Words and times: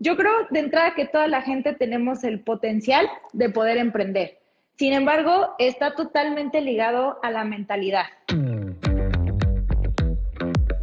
Yo 0.00 0.16
creo 0.16 0.30
de 0.50 0.60
entrada 0.60 0.94
que 0.94 1.06
toda 1.06 1.26
la 1.26 1.42
gente 1.42 1.72
tenemos 1.72 2.22
el 2.22 2.38
potencial 2.38 3.08
de 3.32 3.50
poder 3.50 3.78
emprender. 3.78 4.38
Sin 4.76 4.92
embargo, 4.92 5.56
está 5.58 5.96
totalmente 5.96 6.60
ligado 6.60 7.18
a 7.20 7.32
la 7.32 7.42
mentalidad. 7.42 8.04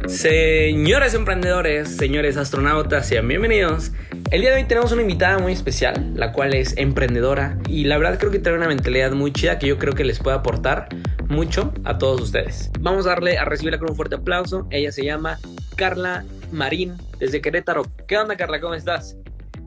Señores 0.06 1.14
emprendedores, 1.14 1.96
señores 1.96 2.36
astronautas, 2.36 3.08
sean 3.08 3.26
bienvenidos. 3.26 3.92
El 4.30 4.42
día 4.42 4.50
de 4.50 4.56
hoy 4.56 4.64
tenemos 4.64 4.92
una 4.92 5.00
invitada 5.00 5.38
muy 5.38 5.54
especial, 5.54 6.12
la 6.14 6.32
cual 6.32 6.52
es 6.52 6.76
emprendedora 6.76 7.58
y 7.70 7.84
la 7.84 7.96
verdad 7.96 8.18
creo 8.18 8.30
que 8.30 8.38
trae 8.38 8.54
una 8.54 8.68
mentalidad 8.68 9.12
muy 9.12 9.32
chida 9.32 9.58
que 9.58 9.66
yo 9.66 9.78
creo 9.78 9.94
que 9.94 10.04
les 10.04 10.18
puede 10.18 10.36
aportar 10.36 10.90
mucho 11.26 11.72
a 11.84 11.96
todos 11.96 12.20
ustedes. 12.20 12.70
Vamos 12.80 13.06
a 13.06 13.10
darle 13.10 13.38
a 13.38 13.46
recibirla 13.46 13.78
con 13.78 13.88
un 13.88 13.96
fuerte 13.96 14.16
aplauso. 14.16 14.66
Ella 14.70 14.92
se 14.92 15.04
llama 15.04 15.38
Carla 15.76 16.24
Marín 16.50 16.96
desde 17.18 17.42
Querétaro. 17.42 17.84
¿Qué 18.08 18.16
onda 18.16 18.36
Carla? 18.36 18.60
¿Cómo 18.60 18.74
estás? 18.74 19.16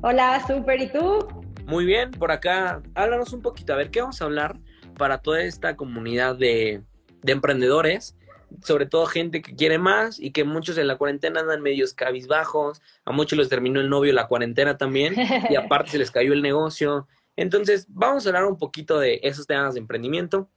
Hola, 0.02 0.44
súper. 0.48 0.82
¿Y 0.82 0.92
tú? 0.92 1.28
Muy 1.66 1.86
bien, 1.86 2.10
por 2.10 2.32
acá. 2.32 2.82
Háblanos 2.96 3.32
un 3.32 3.44
poquito, 3.44 3.74
a 3.74 3.76
ver, 3.76 3.92
¿qué 3.92 4.02
vamos 4.02 4.20
a 4.20 4.26
hablar 4.26 4.58
para 4.98 5.20
toda 5.20 5.44
esta 5.44 5.76
comunidad 5.76 6.36
de, 6.36 6.82
de 7.22 7.32
emprendedores? 7.32 8.16
sobre 8.64 8.88
todo 8.88 9.06
gente 9.06 9.44
que 9.44 9.56
quiere 9.56 9.78
más 9.78 10.20
y 10.20 10.32
que 10.32 10.44
muchos 10.44 10.80
en 10.80 10.88
la 10.88 10.98
cuarentena 10.98 11.42
andan 11.42 11.62
medios 11.62 11.94
cabizbajos, 11.94 12.82
a 13.06 13.12
muchos 13.12 13.38
les 13.38 13.48
terminó 13.48 13.80
el 13.80 13.92
novio 13.92 14.12
la 14.12 14.28
cuarentena 14.28 14.76
también 14.76 15.14
y 15.50 15.56
aparte 15.56 15.92
se 15.92 16.00
les 16.00 16.10
cayó 16.10 16.34
el 16.34 16.42
negocio. 16.42 17.08
Entonces, 17.36 17.86
vamos 17.90 18.26
a 18.26 18.30
hablar 18.30 18.46
un 18.46 18.58
poquito 18.58 18.98
de 18.98 19.20
esos 19.22 19.46
temas 19.46 19.76
de 19.76 19.82
emprendimiento. 19.82 20.50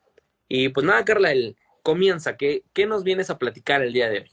Y 0.48 0.70
pues 0.70 0.86
nada, 0.86 1.04
Carla, 1.04 1.32
el, 1.32 1.56
comienza. 1.82 2.38
¿Qué, 2.38 2.64
¿Qué 2.72 2.86
nos 2.86 3.04
vienes 3.04 3.28
a 3.28 3.36
platicar 3.36 3.82
el 3.82 3.92
día 3.92 4.08
de 4.08 4.20
hoy? 4.20 4.30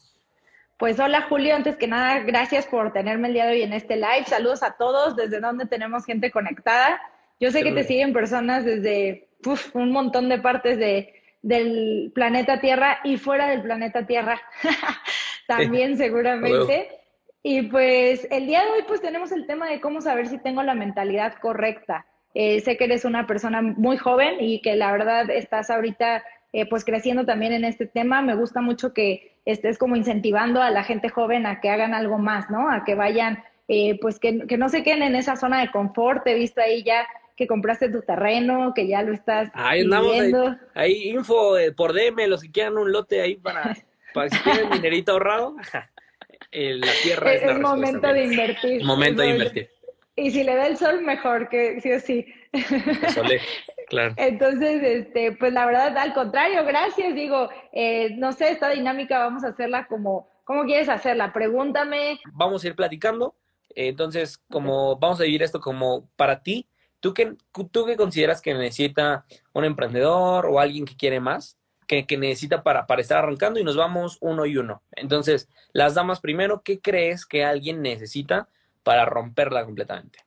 Pues 0.80 0.98
hola 0.98 1.24
Julio, 1.24 1.58
antes 1.58 1.76
que 1.76 1.88
nada, 1.88 2.20
gracias 2.20 2.66
por 2.66 2.94
tenerme 2.94 3.28
el 3.28 3.34
día 3.34 3.46
de 3.46 3.52
hoy 3.52 3.64
en 3.64 3.74
este 3.74 3.98
live. 3.98 4.24
Saludos 4.26 4.64
a 4.64 4.78
todos 4.78 5.14
desde 5.18 5.42
donde 5.42 5.66
tenemos 5.66 6.06
gente 6.06 6.32
conectada. 6.32 7.02
Yo 7.38 7.52
sé 7.52 7.64
que 7.64 7.74
te 7.74 7.84
siguen 7.84 8.14
personas 8.14 8.64
desde 8.64 9.28
un 9.74 9.92
montón 9.92 10.30
de 10.30 10.40
partes 10.40 10.78
de, 10.78 11.14
del 11.42 12.14
planeta 12.16 12.62
Tierra 12.62 13.02
y 13.04 13.18
fuera 13.18 13.50
del 13.50 13.62
planeta 13.62 14.08
Tierra 14.08 14.40
también 15.48 15.98
seguramente. 15.98 16.90
Y 17.44 17.64
pues 17.64 18.26
el 18.32 18.48
día 18.48 18.64
de 18.64 18.72
hoy 18.72 18.84
pues 18.88 19.02
tenemos 19.02 19.34
el 19.34 19.48
tema 19.48 19.70
de 19.70 19.82
cómo 19.82 20.00
saber 20.00 20.28
si 20.28 20.38
tengo 20.38 20.64
la 20.64 20.76
mentalidad 20.76 21.34
correcta. 21.42 22.06
Eh, 22.34 22.62
sé 22.62 22.78
que 22.78 22.86
eres 22.86 23.04
una 23.04 23.28
persona 23.28 23.62
muy 23.62 23.98
joven 23.98 24.38
y 24.40 24.62
que 24.62 24.78
la 24.78 24.94
verdad 24.94 25.30
estás 25.30 25.70
ahorita 25.72 26.24
eh, 26.52 26.68
pues 26.68 26.84
creciendo 26.84 27.26
también 27.26 27.54
en 27.54 27.66
este 27.66 27.86
tema. 27.86 28.22
Me 28.22 28.36
gusta 28.36 28.62
mucho 28.62 28.94
que 28.94 29.38
estés 29.46 29.78
como 29.78 29.96
incentivando 29.96 30.62
a 30.62 30.72
la 30.72 30.84
gente 30.84 31.10
joven 31.10 31.46
a 31.46 31.62
que 31.62 31.70
hagan 31.70 31.94
algo 31.94 32.18
más, 32.18 32.50
¿no? 32.50 32.72
A 32.72 32.84
que 32.84 32.96
vayan, 32.96 33.44
eh, 33.68 34.00
pues 34.00 34.20
que, 34.20 34.48
que, 34.48 34.58
no 34.58 34.70
se 34.70 34.84
queden 34.84 35.04
en 35.04 35.16
esa 35.16 35.36
zona 35.36 35.62
de 35.62 35.72
confort. 35.72 36.26
He 36.28 36.34
visto 36.34 36.62
ahí 36.62 36.84
ya 36.84 37.08
que 37.36 37.48
compraste 37.48 37.90
tu 37.90 38.02
terreno, 38.02 38.74
que 38.76 38.88
ya 38.88 39.02
lo 39.02 39.14
estás 39.14 39.50
Ahí 39.54 39.82
andamos, 39.82 40.14
ahí, 40.74 41.10
info 41.10 41.56
por 41.78 41.94
DM, 41.94 42.28
los 42.28 42.42
que 42.42 42.52
quieran 42.52 42.78
un 42.78 42.92
lote 42.92 43.22
ahí 43.22 43.36
para, 43.36 43.78
para 44.14 44.30
si 44.30 44.38
quieren 44.40 44.70
dinerito 44.72 45.14
ahorrado. 45.14 45.56
la 46.52 46.92
tierra 47.04 47.34
es, 47.34 47.44
es 47.44 47.60
momento 47.60 48.12
de 48.12 48.24
invertir. 48.26 48.84
Momento 48.84 49.22
de 49.22 49.30
invertir. 49.30 49.70
Y 50.20 50.32
si 50.32 50.44
le 50.44 50.56
da 50.56 50.68
el 50.68 50.78
sol, 50.78 51.02
mejor, 51.02 51.48
que 51.48 51.80
sí 51.80 51.92
o 51.94 52.00
sí. 52.00 52.26
claro. 53.90 54.14
Entonces, 54.18 54.82
este, 54.84 55.34
pues 55.34 55.54
la 55.54 55.66
verdad, 55.66 55.98
al 55.98 56.14
contrario, 56.14 56.64
gracias. 56.66 57.14
Digo, 57.16 57.50
eh, 57.72 58.16
no 58.18 58.32
sé, 58.32 58.52
esta 58.52 58.70
dinámica 58.70 59.20
vamos 59.20 59.44
a 59.44 59.50
hacerla 59.50 59.88
como, 59.88 60.30
¿cómo 60.44 60.64
quieres 60.64 60.90
hacerla? 60.90 61.34
Pregúntame. 61.34 62.20
Vamos 62.34 62.64
a 62.64 62.68
ir 62.68 62.76
platicando. 62.76 63.36
Entonces, 63.76 64.38
como 64.50 64.98
vamos 64.98 65.20
a 65.20 65.24
vivir 65.24 65.44
esto 65.44 65.60
como 65.60 66.10
para 66.16 66.42
ti, 66.42 66.68
¿tú 67.00 67.14
qué, 67.14 67.36
tú 67.72 67.86
qué 67.86 67.96
consideras 67.96 68.42
que 68.42 68.54
necesita 68.54 69.26
un 69.54 69.66
emprendedor 69.66 70.46
o 70.46 70.60
alguien 70.60 70.86
que 70.86 70.96
quiere 70.96 71.20
más? 71.20 71.58
Que, 71.88 72.06
que, 72.06 72.18
necesita 72.18 72.62
para, 72.62 72.86
para 72.86 73.02
estar 73.02 73.18
arrancando 73.18 73.60
y 73.60 73.64
nos 73.64 73.76
vamos 73.76 74.18
uno 74.22 74.46
y 74.46 74.58
uno. 74.58 74.84
Entonces, 74.92 75.50
las 75.74 75.96
damas 75.96 76.20
primero, 76.20 76.62
¿qué 76.62 76.80
crees 76.80 77.26
que 77.26 77.44
alguien 77.44 77.82
necesita 77.82 78.48
para 78.84 79.06
romperla 79.06 79.66
completamente? 79.66 80.20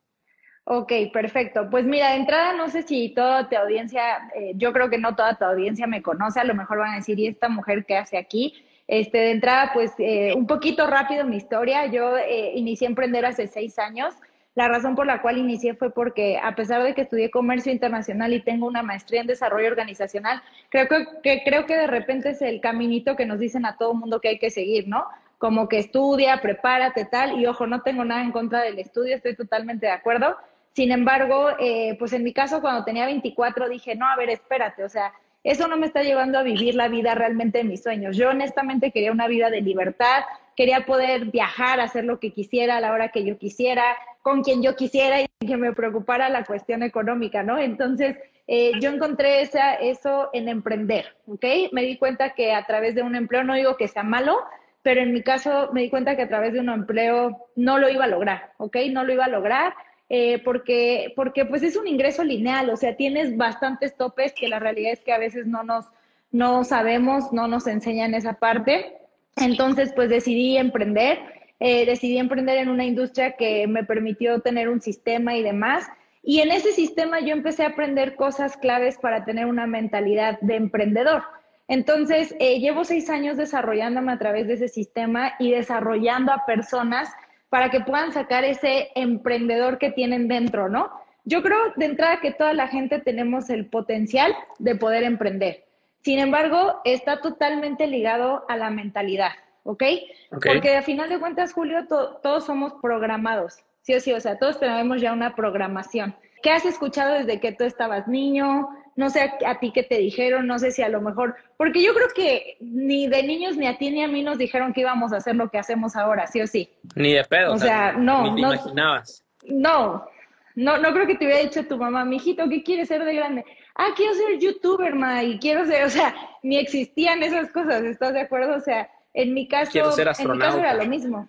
Ok, 0.65 0.93
perfecto. 1.12 1.69
Pues 1.71 1.84
mira, 1.84 2.11
de 2.11 2.17
entrada 2.17 2.53
no 2.53 2.69
sé 2.69 2.83
si 2.83 3.09
toda 3.11 3.49
tu 3.49 3.56
audiencia, 3.56 4.31
eh, 4.37 4.53
yo 4.55 4.73
creo 4.73 4.89
que 4.91 4.99
no 4.99 5.17
toda 5.17 5.34
tu 5.37 5.45
audiencia 5.45 5.89
me 5.89 6.03
conoce, 6.03 6.39
a 6.39 6.45
lo 6.45 6.55
mejor 6.55 6.78
van 6.78 6.93
a 6.93 6.97
decir, 6.97 7.19
¿y 7.19 7.27
esta 7.27 7.49
mujer 7.49 7.84
qué 7.84 7.97
hace 7.97 8.17
aquí? 8.17 8.55
Este, 8.87 9.19
de 9.19 9.31
entrada, 9.33 9.72
pues 9.75 9.93
eh, 9.99 10.33
un 10.37 10.47
poquito 10.47 10.87
rápido 10.87 11.25
mi 11.25 11.37
historia. 11.37 11.87
Yo 11.87 12.17
eh, 12.17 12.53
inicié 12.55 12.87
a 12.87 12.91
emprender 12.91 13.27
hace 13.27 13.49
seis 13.49 13.78
años. 13.78 14.15
La 14.55 14.69
razón 14.69 14.95
por 14.95 15.06
la 15.06 15.21
cual 15.22 15.39
inicié 15.39 15.75
fue 15.75 15.91
porque, 15.93 16.39
a 16.39 16.55
pesar 16.55 16.83
de 16.83 16.95
que 16.95 17.03
estudié 17.03 17.31
comercio 17.31 17.72
internacional 17.72 18.33
y 18.33 18.43
tengo 18.43 18.67
una 18.67 18.83
maestría 18.83 19.22
en 19.22 19.27
desarrollo 19.27 19.67
organizacional, 19.67 20.43
creo 20.69 20.89
que, 20.89 21.06
que 21.22 21.43
creo 21.43 21.67
que 21.67 21.75
de 21.75 21.87
repente 21.87 22.31
es 22.31 22.43
el 22.43 22.61
caminito 22.61 23.17
que 23.17 23.27
nos 23.27 23.39
dicen 23.39 23.65
a 23.67 23.78
todo 23.78 23.95
mundo 23.95 24.21
que 24.21 24.28
hay 24.28 24.39
que 24.39 24.51
seguir, 24.51 24.87
¿no? 24.89 25.06
Como 25.39 25.69
que 25.69 25.78
estudia, 25.78 26.41
prepárate, 26.43 27.06
tal. 27.06 27.41
Y 27.41 27.47
ojo, 27.47 27.67
no 27.67 27.81
tengo 27.83 28.05
nada 28.05 28.22
en 28.22 28.31
contra 28.31 28.61
del 28.61 28.78
estudio, 28.78 29.17
estoy 29.17 29.34
totalmente 29.34 29.87
de 29.87 29.93
acuerdo 29.93 30.37
sin 30.75 30.91
embargo, 30.91 31.50
eh, 31.59 31.97
pues 31.99 32.12
en 32.12 32.25
mi 32.25 32.33
caso, 32.33 32.60
cuando 32.60 32.84
tenía 32.84 33.06
24, 33.06 33.69
dije, 33.69 33.94
no, 33.94 34.06
a 34.06 34.16
ver, 34.16 34.31
espérate, 34.31 34.84
o 34.84 34.88
sea, 34.88 35.12
eso 35.44 35.66
no 35.69 35.77
me 35.77 35.87
está 35.87 36.03
llevando 36.03 36.38
a 36.38 36.43
vivir 36.43 36.75
la 36.75 36.88
vida 36.88 37.15
realmente 37.15 37.59
de 37.59 37.65
mis 37.65 37.83
sueños. 37.83 38.16
Yo 38.16 38.31
honestamente 38.31 38.93
quería 38.93 39.12
una 39.12 39.27
vida 39.27 39.50
de 39.50 39.60
libertad, 39.60 40.22
quería 40.56 40.87
poder 40.87 41.27
viajar, 41.27 41.81
hacer 41.81 42.05
lo 42.05 42.21
que 42.21 42.31
quisiera 42.31 42.77
a 42.77 42.81
la 42.81 42.93
hora 42.93 43.09
que 43.09 43.25
yo 43.25 43.37
quisiera, 43.38 43.97
con 44.22 44.43
quien 44.43 44.62
yo 44.62 44.77
quisiera 44.77 45.21
y 45.21 45.27
que 45.47 45.56
me 45.56 45.72
preocupara 45.72 46.28
la 46.28 46.44
cuestión 46.44 46.83
económica, 46.83 47.43
¿no? 47.43 47.59
Entonces, 47.59 48.16
eh, 48.47 48.72
yo 48.81 48.91
encontré 48.91 49.43
esa, 49.43 49.75
eso 49.75 50.31
en 50.33 50.49
emprender, 50.49 51.16
¿ok? 51.27 51.44
Me 51.72 51.83
di 51.83 51.97
cuenta 51.99 52.34
que 52.34 52.54
a 52.54 52.65
través 52.65 52.94
de 52.94 53.03
un 53.03 53.16
empleo, 53.16 53.43
no 53.43 53.54
digo 53.54 53.77
que 53.77 53.89
sea 53.89 54.04
malo, 54.04 54.39
pero 54.83 55.00
en 55.00 55.12
mi 55.12 55.22
caso 55.22 55.71
me 55.72 55.83
di 55.83 55.91
cuenta 55.91 56.16
que 56.16 56.22
a 56.22 56.28
través 56.28 56.53
de 56.53 56.60
un 56.60 56.69
empleo 56.69 57.49
no 57.56 57.78
lo 57.78 57.89
iba 57.89 58.04
a 58.04 58.09
lograr, 58.09 58.53
¿ok? 58.59 58.77
No 58.91 59.04
lo 59.04 59.12
iba 59.12 59.25
a 59.25 59.28
lograr 59.28 59.75
eh, 60.15 60.43
porque, 60.45 61.15
porque 61.17 61.47
pues 61.47 61.62
es 61.62 61.75
un 61.75 61.89
ingreso 61.89 62.23
lineal, 62.23 62.69
o 62.69 62.77
sea, 62.77 62.97
tienes 62.97 63.34
bastantes 63.34 63.97
topes 63.97 64.34
que 64.34 64.47
la 64.47 64.59
realidad 64.59 64.93
es 64.93 65.03
que 65.03 65.15
a 65.15 65.17
veces 65.17 65.47
no 65.47 65.62
nos, 65.62 65.87
no 66.31 66.65
sabemos, 66.65 67.33
no 67.33 67.49
nos 67.49 67.67
enseñan 67.67 68.12
esa 68.12 68.34
parte. 68.34 68.99
Entonces, 69.37 69.91
pues 69.95 70.11
decidí 70.11 70.59
emprender, 70.59 71.19
eh, 71.61 71.87
decidí 71.87 72.19
emprender 72.19 72.59
en 72.59 72.69
una 72.69 72.84
industria 72.84 73.39
que 73.39 73.67
me 73.67 73.84
permitió 73.84 74.41
tener 74.41 74.69
un 74.69 74.83
sistema 74.83 75.34
y 75.34 75.43
demás. 75.43 75.87
Y 76.22 76.41
en 76.41 76.51
ese 76.51 76.72
sistema 76.72 77.21
yo 77.21 77.33
empecé 77.33 77.62
a 77.62 77.69
aprender 77.69 78.15
cosas 78.15 78.59
claves 78.59 78.99
para 78.99 79.25
tener 79.25 79.47
una 79.47 79.67
mentalidad 79.67 80.39
de 80.43 80.56
emprendedor. 80.56 81.22
Entonces, 81.69 82.34
eh, 82.39 82.61
llevo 82.61 82.84
seis 82.84 83.09
años 83.09 83.39
desarrollándome 83.39 84.12
a 84.12 84.19
través 84.19 84.47
de 84.47 84.55
ese 84.55 84.69
sistema 84.69 85.33
y 85.39 85.53
desarrollando 85.53 86.33
a 86.33 86.45
personas 86.45 87.09
para 87.53 87.69
que 87.69 87.81
puedan 87.81 88.15
sacar 88.15 88.45
ese 88.45 88.89
emprendedor 88.95 89.77
que 89.77 89.91
tienen 89.91 90.27
dentro, 90.27 90.71
¿no? 90.71 90.91
Yo 91.27 91.43
creo 91.43 91.59
de 91.77 91.85
entrada 91.85 92.19
que 92.21 92.33
toda 92.33 92.55
la 92.55 92.67
gente 92.67 92.99
tenemos 92.99 93.51
el 93.51 93.67
potencial 93.67 94.35
de 94.59 94.75
poder 94.75 95.03
emprender. 95.03 95.63
Sin 96.01 96.19
embargo, 96.19 96.81
está 96.87 97.21
totalmente 97.21 97.87
ligado 97.87 98.47
a 98.49 98.57
la 98.57 98.71
mentalidad, 98.71 99.33
¿ok? 99.65 99.85
Porque 100.31 100.79
a 100.79 100.81
final 100.81 101.11
de 101.11 101.19
cuentas, 101.19 101.53
Julio, 101.53 101.87
todos 101.87 102.47
somos 102.47 102.73
programados, 102.81 103.59
sí 103.83 103.93
o 103.93 104.01
sí, 104.01 104.15
o 104.15 104.21
sea, 104.21 104.39
todos 104.39 104.59
tenemos 104.59 105.03
ya 105.03 105.13
una 105.13 105.37
programación. 105.37 106.17
¿Qué 106.43 106.53
has 106.53 106.65
escuchado 106.65 107.13
desde 107.13 107.39
que 107.39 107.53
tú 107.53 107.65
estabas 107.65 108.09
niño? 108.09 108.71
No 108.97 109.10
sé 109.10 109.32
a, 109.47 109.58
ti 109.58 109.72
qué 109.72 109.82
te 109.82 109.98
dijeron, 109.98 110.47
no 110.47 110.58
sé 110.58 110.70
si 110.70 110.82
a 110.82 110.88
lo 110.88 111.00
mejor, 111.00 111.36
porque 111.56 111.82
yo 111.82 111.94
creo 111.94 112.08
que 112.14 112.56
ni 112.60 113.06
de 113.06 113.22
niños 113.22 113.56
ni 113.56 113.66
a 113.66 113.78
ti 113.78 113.91
ni 113.91 114.03
a 114.03 114.08
mí 114.08 114.22
nos 114.22 114.38
dijeron 114.38 114.72
que 114.72 114.82
íbamos 114.82 115.12
a 115.12 115.16
hacer 115.16 115.36
lo 115.36 115.50
que 115.50 115.58
hacemos 115.58 115.97
ahora, 115.97 116.26
sí 116.26 116.41
o 116.41 116.47
sí. 116.47 116.69
Ni 116.94 117.14
de 117.14 117.25
pedo. 117.25 117.54
O 117.54 117.58
sea, 117.58 117.92
no, 117.92 118.25
ni 118.25 118.34
te 118.34 118.42
no, 118.42 118.54
imaginabas. 118.54 119.25
No, 119.47 120.06
no, 120.54 120.78
no 120.78 120.92
creo 120.92 121.06
que 121.06 121.16
te 121.16 121.24
hubiera 121.24 121.42
dicho 121.42 121.66
tu 121.66 121.78
mamá, 121.78 122.04
mijito, 122.04 122.48
¿qué 122.48 122.62
quieres 122.62 122.89
ser 122.89 123.04
de 123.04 123.15
grande? 123.15 123.44
Ah, 123.74 123.89
quiero 123.97 124.15
ser 124.15 124.39
youtuber, 124.39 124.95
ma, 124.95 125.22
y 125.22 125.38
quiero 125.38 125.65
ser, 125.65 125.84
o 125.84 125.91
sea, 125.91 126.15
ni 126.42 126.59
existían 126.59 127.22
esas 127.22 127.50
cosas, 127.50 127.83
¿estás 127.84 128.12
de 128.12 128.21
acuerdo? 128.21 128.56
O 128.56 128.60
sea, 128.60 128.91
en 129.15 129.33
mi 129.33 129.48
caso, 129.48 129.78
en 129.78 130.30
mi 130.30 130.38
caso 130.38 130.59
era 130.59 130.74
lo 130.74 130.84
mismo 130.84 131.28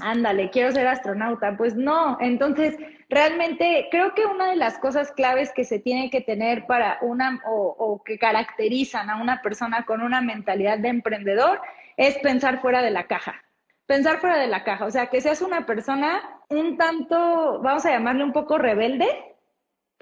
ándale, 0.00 0.50
quiero 0.50 0.72
ser 0.72 0.86
astronauta. 0.86 1.56
Pues 1.56 1.74
no, 1.74 2.18
entonces 2.20 2.76
realmente 3.08 3.88
creo 3.90 4.14
que 4.14 4.26
una 4.26 4.50
de 4.50 4.56
las 4.56 4.78
cosas 4.78 5.12
claves 5.12 5.52
que 5.52 5.64
se 5.64 5.78
tiene 5.78 6.10
que 6.10 6.20
tener 6.20 6.66
para 6.66 6.98
una 7.02 7.40
o, 7.46 8.02
que 8.04 8.18
caracterizan 8.18 9.10
a 9.10 9.20
una 9.20 9.42
persona 9.42 9.84
con 9.84 10.02
una 10.02 10.20
mentalidad 10.20 10.78
de 10.78 10.88
emprendedor 10.88 11.60
es 11.96 12.18
pensar 12.18 12.60
fuera 12.60 12.82
de 12.82 12.90
la 12.90 13.06
caja. 13.06 13.42
Pensar 13.86 14.18
fuera 14.18 14.36
de 14.36 14.48
la 14.48 14.64
caja, 14.64 14.84
o 14.84 14.90
sea, 14.90 15.06
que 15.06 15.20
seas 15.20 15.42
una 15.42 15.64
persona 15.64 16.40
un 16.48 16.76
tanto, 16.76 17.60
vamos 17.62 17.86
a 17.86 17.92
llamarle 17.92 18.24
un 18.24 18.32
poco 18.32 18.58
rebelde, 18.58 19.06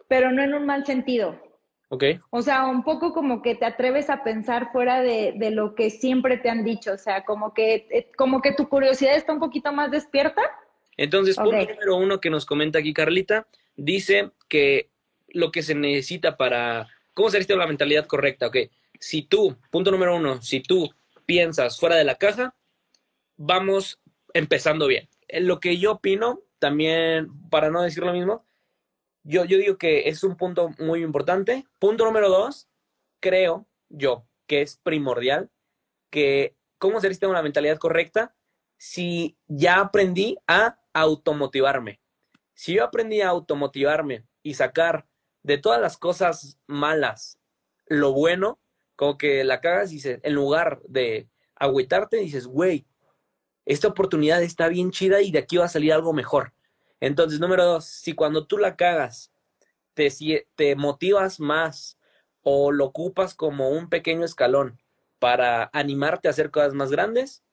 pero 0.08 0.32
no 0.32 0.42
en 0.42 0.54
un 0.54 0.64
mal 0.64 0.86
sentido. 0.86 1.43
O 2.30 2.42
sea, 2.42 2.66
un 2.66 2.82
poco 2.82 3.12
como 3.12 3.42
que 3.42 3.54
te 3.54 3.64
atreves 3.64 4.10
a 4.10 4.22
pensar 4.22 4.70
fuera 4.72 5.02
de, 5.02 5.34
lo 5.50 5.74
que 5.74 5.90
siempre 5.90 6.36
te 6.38 6.48
han 6.48 6.64
dicho, 6.64 6.92
o 6.92 6.98
sea, 6.98 7.24
como 7.24 7.54
que, 7.54 7.86
eh, 7.90 8.10
como 8.16 8.42
que 8.42 8.52
tu 8.52 8.68
curiosidad 8.68 9.14
está 9.14 9.32
un 9.32 9.40
poquito 9.40 9.72
más 9.72 9.90
despierta. 9.90 10.42
Entonces, 10.96 11.36
punto 11.36 11.56
número 11.56 11.96
uno 11.96 12.20
que 12.20 12.30
nos 12.30 12.46
comenta 12.46 12.78
aquí 12.78 12.92
Carlita, 12.92 13.46
dice 13.76 14.30
que 14.48 14.90
lo 15.28 15.50
que 15.50 15.62
se 15.62 15.74
necesita 15.74 16.36
para, 16.36 16.88
¿cómo 17.12 17.30
se 17.30 17.56
la 17.56 17.66
mentalidad 17.66 18.06
correcta? 18.06 18.46
Ok, 18.46 18.56
si 19.00 19.22
tú, 19.22 19.56
punto 19.70 19.90
número 19.90 20.16
uno, 20.16 20.40
si 20.40 20.60
tú 20.60 20.90
piensas 21.26 21.78
fuera 21.78 21.96
de 21.96 22.04
la 22.04 22.14
caja, 22.16 22.54
vamos 23.36 24.00
empezando 24.32 24.86
bien. 24.86 25.08
Lo 25.28 25.60
que 25.60 25.78
yo 25.78 25.92
opino, 25.92 26.40
también, 26.58 27.28
para 27.50 27.70
no 27.70 27.82
decir 27.82 28.04
lo 28.04 28.12
mismo, 28.12 28.44
yo, 29.24 29.44
yo 29.44 29.58
digo 29.58 29.78
que 29.78 30.08
es 30.08 30.22
un 30.22 30.36
punto 30.36 30.70
muy 30.78 31.02
importante. 31.02 31.66
Punto 31.78 32.04
número 32.04 32.28
dos, 32.28 32.68
creo 33.20 33.66
yo 33.88 34.26
que 34.46 34.62
es 34.62 34.76
primordial 34.76 35.50
que 36.10 36.56
cómo 36.78 37.00
se 37.00 37.08
necesita 37.08 37.28
una 37.28 37.42
mentalidad 37.42 37.78
correcta 37.78 38.34
si 38.76 39.36
ya 39.46 39.80
aprendí 39.80 40.36
a 40.46 40.78
automotivarme. 40.92 42.00
Si 42.54 42.74
yo 42.74 42.84
aprendí 42.84 43.20
a 43.20 43.30
automotivarme 43.30 44.24
y 44.42 44.54
sacar 44.54 45.06
de 45.42 45.58
todas 45.58 45.80
las 45.80 45.98
cosas 45.98 46.58
malas 46.66 47.38
lo 47.86 48.12
bueno, 48.12 48.58
como 48.96 49.18
que 49.18 49.44
la 49.44 49.60
cagas 49.60 49.90
y 49.90 49.96
dices, 49.96 50.20
en 50.22 50.34
lugar 50.34 50.80
de 50.88 51.28
agüitarte, 51.56 52.18
dices, 52.18 52.46
güey, 52.46 52.86
esta 53.66 53.88
oportunidad 53.88 54.42
está 54.42 54.68
bien 54.68 54.90
chida 54.90 55.20
y 55.20 55.30
de 55.30 55.40
aquí 55.40 55.56
va 55.56 55.66
a 55.66 55.68
salir 55.68 55.92
algo 55.92 56.12
mejor. 56.12 56.53
Entonces, 57.04 57.38
número 57.38 57.66
dos, 57.66 57.84
si 57.84 58.14
cuando 58.14 58.46
tú 58.46 58.56
la 58.56 58.76
cagas, 58.76 59.30
te, 59.92 60.08
te 60.54 60.74
motivas 60.74 61.38
más 61.38 61.98
o 62.42 62.72
lo 62.72 62.86
ocupas 62.86 63.34
como 63.34 63.68
un 63.68 63.90
pequeño 63.90 64.24
escalón 64.24 64.80
para 65.18 65.68
animarte 65.74 66.28
a 66.28 66.30
hacer 66.30 66.50
cosas 66.50 66.72
más 66.72 66.90
grandes, 66.90 67.44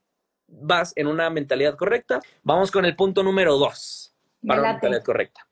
vas 0.47 0.93
en 0.95 1.07
una 1.07 1.29
mentalidad 1.29 1.75
correcta. 1.75 2.21
Vamos 2.43 2.71
con 2.71 2.85
el 2.85 2.95
punto 2.95 3.23
número 3.23 3.57
dos 3.57 4.15
para 4.47 4.61
una 4.61 4.71
mentalidad 4.71 5.03
correcta. 5.03 5.45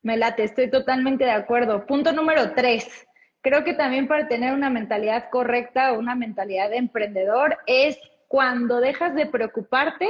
Me 0.00 0.16
late, 0.16 0.44
estoy 0.44 0.70
totalmente 0.70 1.24
de 1.24 1.32
acuerdo. 1.32 1.84
Punto 1.84 2.12
número 2.12 2.54
tres. 2.54 3.06
Creo 3.42 3.64
que 3.64 3.74
también 3.74 4.08
para 4.08 4.28
tener 4.28 4.54
una 4.54 4.70
mentalidad 4.70 5.28
correcta 5.30 5.92
o 5.92 5.98
una 5.98 6.14
mentalidad 6.14 6.70
de 6.70 6.78
emprendedor 6.78 7.58
es 7.66 7.98
cuando 8.28 8.80
dejas 8.80 9.14
de 9.14 9.26
preocuparte 9.26 10.08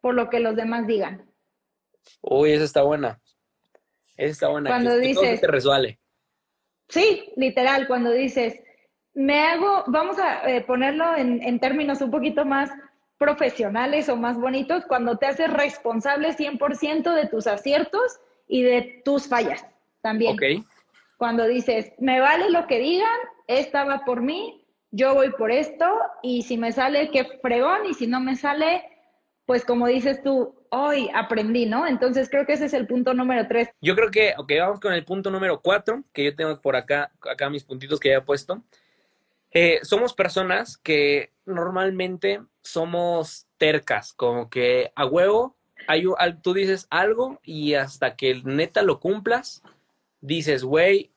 por 0.00 0.14
lo 0.14 0.28
que 0.30 0.40
los 0.40 0.56
demás 0.56 0.84
digan. 0.88 1.27
Uy, 2.20 2.52
esa 2.52 2.64
está 2.64 2.82
buena. 2.82 3.20
Esa 4.16 4.32
está 4.32 4.48
buena. 4.48 4.70
Cuando 4.70 4.96
dices, 4.96 5.40
te 5.40 5.46
resuale. 5.46 5.98
Sí, 6.88 7.32
literal, 7.36 7.86
cuando 7.86 8.10
dices, 8.10 8.60
me 9.14 9.40
hago, 9.40 9.84
vamos 9.88 10.18
a 10.18 10.48
eh, 10.48 10.62
ponerlo 10.62 11.16
en, 11.16 11.42
en, 11.42 11.60
términos 11.60 12.00
un 12.00 12.10
poquito 12.10 12.44
más 12.44 12.70
profesionales 13.18 14.08
o 14.08 14.16
más 14.16 14.38
bonitos, 14.38 14.84
cuando 14.86 15.18
te 15.18 15.26
haces 15.26 15.52
responsable 15.52 16.34
100% 16.34 17.14
de 17.14 17.26
tus 17.26 17.46
aciertos 17.46 18.20
y 18.46 18.62
de 18.62 19.02
tus 19.04 19.28
fallas 19.28 19.66
también. 20.00 20.34
Ok. 20.34 20.64
Cuando 21.18 21.46
dices, 21.46 21.92
me 21.98 22.20
vale 22.20 22.50
lo 22.50 22.66
que 22.66 22.78
digan, 22.78 23.18
esta 23.48 23.84
va 23.84 24.04
por 24.04 24.22
mí, 24.22 24.64
yo 24.90 25.14
voy 25.14 25.30
por 25.32 25.50
esto, 25.50 25.84
y 26.22 26.42
si 26.42 26.56
me 26.56 26.72
sale, 26.72 27.10
qué 27.10 27.24
fregón, 27.42 27.86
y 27.86 27.94
si 27.94 28.06
no 28.06 28.20
me 28.20 28.36
sale, 28.36 28.84
pues 29.44 29.64
como 29.64 29.88
dices 29.88 30.22
tú, 30.22 30.54
hoy 30.70 31.10
aprendí, 31.14 31.66
¿no? 31.66 31.86
Entonces 31.86 32.28
creo 32.30 32.46
que 32.46 32.54
ese 32.54 32.66
es 32.66 32.74
el 32.74 32.86
punto 32.86 33.14
número 33.14 33.46
tres. 33.48 33.68
Yo 33.80 33.94
creo 33.94 34.10
que, 34.10 34.34
ok, 34.36 34.52
vamos 34.60 34.80
con 34.80 34.92
el 34.92 35.04
punto 35.04 35.30
número 35.30 35.60
cuatro, 35.60 36.02
que 36.12 36.24
yo 36.24 36.34
tengo 36.34 36.60
por 36.60 36.76
acá, 36.76 37.10
acá 37.30 37.50
mis 37.50 37.64
puntitos 37.64 38.00
que 38.00 38.10
ya 38.10 38.16
he 38.16 38.22
puesto. 38.22 38.62
Eh, 39.50 39.80
somos 39.82 40.12
personas 40.12 40.76
que 40.76 41.32
normalmente 41.46 42.42
somos 42.62 43.46
tercas, 43.56 44.12
como 44.12 44.50
que 44.50 44.92
a 44.94 45.06
huevo, 45.06 45.56
hay, 45.86 46.04
tú 46.42 46.52
dices 46.52 46.86
algo 46.90 47.40
y 47.42 47.74
hasta 47.74 48.14
que 48.14 48.42
neta 48.44 48.82
lo 48.82 49.00
cumplas, 49.00 49.62
dices, 50.20 50.64
güey, 50.64 51.10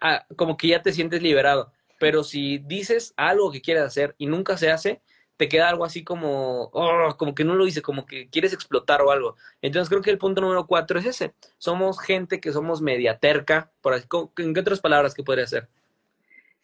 ah, 0.00 0.26
como 0.34 0.56
que 0.56 0.68
ya 0.68 0.82
te 0.82 0.92
sientes 0.92 1.22
liberado. 1.22 1.72
Pero 1.98 2.24
si 2.24 2.58
dices 2.58 3.14
algo 3.16 3.52
que 3.52 3.62
quieres 3.62 3.84
hacer 3.84 4.14
y 4.18 4.26
nunca 4.26 4.56
se 4.56 4.70
hace, 4.70 5.00
te 5.36 5.48
queda 5.48 5.68
algo 5.68 5.84
así 5.84 6.02
como, 6.04 6.70
oh, 6.72 7.14
como 7.18 7.34
que 7.34 7.44
no 7.44 7.54
lo 7.54 7.64
dices, 7.64 7.82
como 7.82 8.06
que 8.06 8.28
quieres 8.28 8.52
explotar 8.52 9.02
o 9.02 9.10
algo. 9.10 9.36
Entonces 9.62 9.88
creo 9.88 10.02
que 10.02 10.10
el 10.10 10.18
punto 10.18 10.40
número 10.40 10.66
cuatro 10.66 10.98
es 10.98 11.06
ese. 11.06 11.34
Somos 11.58 12.00
gente 12.00 12.40
que 12.40 12.52
somos 12.52 12.80
media 12.80 13.18
terca, 13.18 13.70
por 13.80 13.94
así, 13.94 14.06
¿en 14.38 14.54
qué 14.54 14.60
otras 14.60 14.80
palabras 14.80 15.14
que 15.14 15.22
podría 15.22 15.46
ser? 15.46 15.68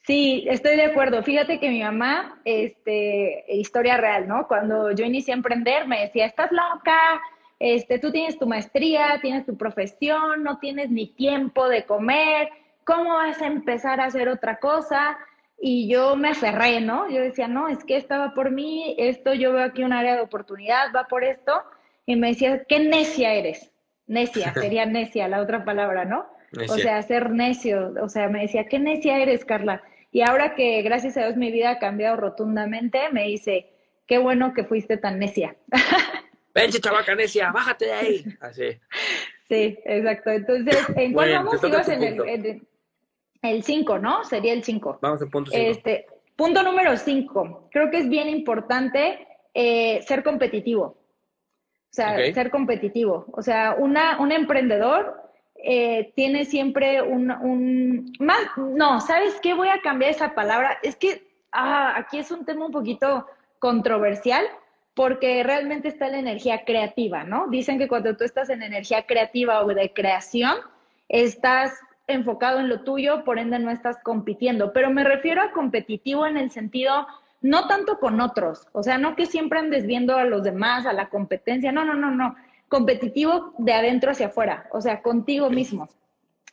Sí, 0.04 0.44
estoy 0.48 0.76
de 0.76 0.84
acuerdo. 0.84 1.22
Fíjate 1.22 1.60
que 1.60 1.68
mi 1.68 1.82
mamá, 1.82 2.40
este, 2.44 3.44
historia 3.48 3.96
real, 3.96 4.26
¿no? 4.26 4.48
Cuando 4.48 4.90
yo 4.90 5.04
inicié 5.04 5.32
a 5.32 5.36
emprender, 5.36 5.86
me 5.86 6.00
decía, 6.00 6.26
estás 6.26 6.50
loca, 6.50 7.20
este, 7.60 8.00
tú 8.00 8.10
tienes 8.10 8.36
tu 8.38 8.46
maestría, 8.46 9.20
tienes 9.22 9.46
tu 9.46 9.56
profesión, 9.56 10.42
no 10.42 10.58
tienes 10.58 10.90
ni 10.90 11.06
tiempo 11.06 11.68
de 11.68 11.84
comer, 11.84 12.48
¿cómo 12.84 13.14
vas 13.14 13.40
a 13.40 13.46
empezar 13.46 14.00
a 14.00 14.06
hacer 14.06 14.28
otra 14.28 14.58
cosa? 14.58 15.16
Y 15.64 15.86
yo 15.86 16.16
me 16.16 16.30
aferré, 16.30 16.80
¿no? 16.80 17.08
Yo 17.08 17.20
decía, 17.20 17.46
no, 17.46 17.68
es 17.68 17.84
que 17.84 17.96
estaba 17.96 18.34
por 18.34 18.50
mí, 18.50 18.96
esto, 18.98 19.32
yo 19.32 19.52
veo 19.52 19.62
aquí 19.62 19.84
un 19.84 19.92
área 19.92 20.16
de 20.16 20.20
oportunidad, 20.20 20.92
va 20.92 21.06
por 21.06 21.22
esto. 21.22 21.52
Y 22.04 22.16
me 22.16 22.30
decía, 22.30 22.64
qué 22.64 22.80
necia 22.80 23.32
eres. 23.32 23.70
Necia, 24.08 24.52
sería 24.54 24.86
necia 24.86 25.28
la 25.28 25.40
otra 25.40 25.64
palabra, 25.64 26.04
¿no? 26.04 26.26
O 26.68 26.76
sea, 26.78 27.00
ser 27.02 27.30
necio. 27.30 27.94
O 28.02 28.08
sea, 28.08 28.28
me 28.28 28.42
decía, 28.42 28.66
qué 28.66 28.80
necia 28.80 29.18
eres, 29.18 29.44
Carla. 29.44 29.84
Y 30.10 30.22
ahora 30.22 30.56
que 30.56 30.82
gracias 30.82 31.16
a 31.16 31.26
Dios 31.26 31.36
mi 31.36 31.52
vida 31.52 31.70
ha 31.70 31.78
cambiado 31.78 32.16
rotundamente, 32.16 32.98
me 33.12 33.28
dice, 33.28 33.70
qué 34.08 34.18
bueno 34.18 34.54
que 34.54 34.64
fuiste 34.64 34.96
tan 34.96 35.20
necia. 35.20 35.54
Vente, 36.54 36.80
chavaca 36.80 37.14
necia, 37.14 37.52
bájate 37.52 37.84
de 37.84 37.92
ahí. 37.92 38.24
Así. 38.40 38.80
Sí, 39.48 39.78
exacto. 39.84 40.30
Entonces, 40.30 40.76
¿en 40.96 41.12
cuál 41.12 41.30
vamos? 41.30 41.62
en 41.88 42.02
el, 42.02 42.62
el 43.42 43.64
5, 43.64 43.98
¿no? 43.98 44.24
Sería 44.24 44.52
el 44.52 44.62
5. 44.62 44.98
Vamos 45.02 45.20
al 45.20 45.28
punto 45.28 45.50
5. 45.50 45.70
Este, 45.70 46.06
punto 46.36 46.62
número 46.62 46.96
5. 46.96 47.68
Creo 47.70 47.90
que 47.90 47.98
es 47.98 48.08
bien 48.08 48.28
importante 48.28 49.26
eh, 49.52 50.00
ser 50.06 50.22
competitivo. 50.22 50.82
O 50.84 51.94
sea, 51.94 52.16
ser 52.32 52.50
competitivo. 52.50 53.26
O 53.32 53.42
sea, 53.42 53.76
una, 53.78 54.18
un 54.18 54.32
emprendedor 54.32 55.20
eh, 55.56 56.12
tiene 56.16 56.46
siempre 56.46 57.02
un, 57.02 57.30
un, 57.30 58.12
Más, 58.18 58.40
no, 58.56 59.00
¿sabes 59.00 59.38
qué? 59.42 59.52
Voy 59.52 59.68
a 59.68 59.82
cambiar 59.82 60.12
esa 60.12 60.34
palabra. 60.34 60.78
Es 60.82 60.96
que 60.96 61.22
ah, 61.52 61.92
aquí 61.96 62.18
es 62.18 62.30
un 62.30 62.46
tema 62.46 62.64
un 62.64 62.72
poquito 62.72 63.26
controversial 63.58 64.44
porque 64.94 65.42
realmente 65.42 65.88
está 65.88 66.08
la 66.08 66.18
energía 66.18 66.64
creativa, 66.64 67.24
¿no? 67.24 67.48
Dicen 67.48 67.78
que 67.78 67.88
cuando 67.88 68.16
tú 68.16 68.24
estás 68.24 68.50
en 68.50 68.62
energía 68.62 69.06
creativa 69.06 69.62
o 69.64 69.68
de 69.68 69.92
creación, 69.92 70.56
estás 71.08 71.78
enfocado 72.12 72.60
en 72.60 72.68
lo 72.68 72.82
tuyo, 72.82 73.24
por 73.24 73.38
ende 73.38 73.58
no 73.58 73.70
estás 73.70 73.98
compitiendo. 74.02 74.72
Pero 74.72 74.90
me 74.90 75.04
refiero 75.04 75.42
a 75.42 75.52
competitivo 75.52 76.26
en 76.26 76.36
el 76.36 76.50
sentido, 76.50 77.06
no 77.40 77.66
tanto 77.66 77.98
con 77.98 78.20
otros, 78.20 78.68
o 78.72 78.82
sea, 78.82 78.98
no 78.98 79.16
que 79.16 79.26
siempre 79.26 79.58
andes 79.58 79.86
viendo 79.86 80.16
a 80.16 80.24
los 80.24 80.44
demás, 80.44 80.86
a 80.86 80.92
la 80.92 81.08
competencia, 81.08 81.72
no, 81.72 81.84
no, 81.84 81.94
no, 81.94 82.10
no, 82.10 82.36
competitivo 82.68 83.54
de 83.58 83.72
adentro 83.72 84.12
hacia 84.12 84.28
afuera, 84.28 84.68
o 84.72 84.80
sea, 84.80 85.02
contigo 85.02 85.50
mismo. 85.50 85.88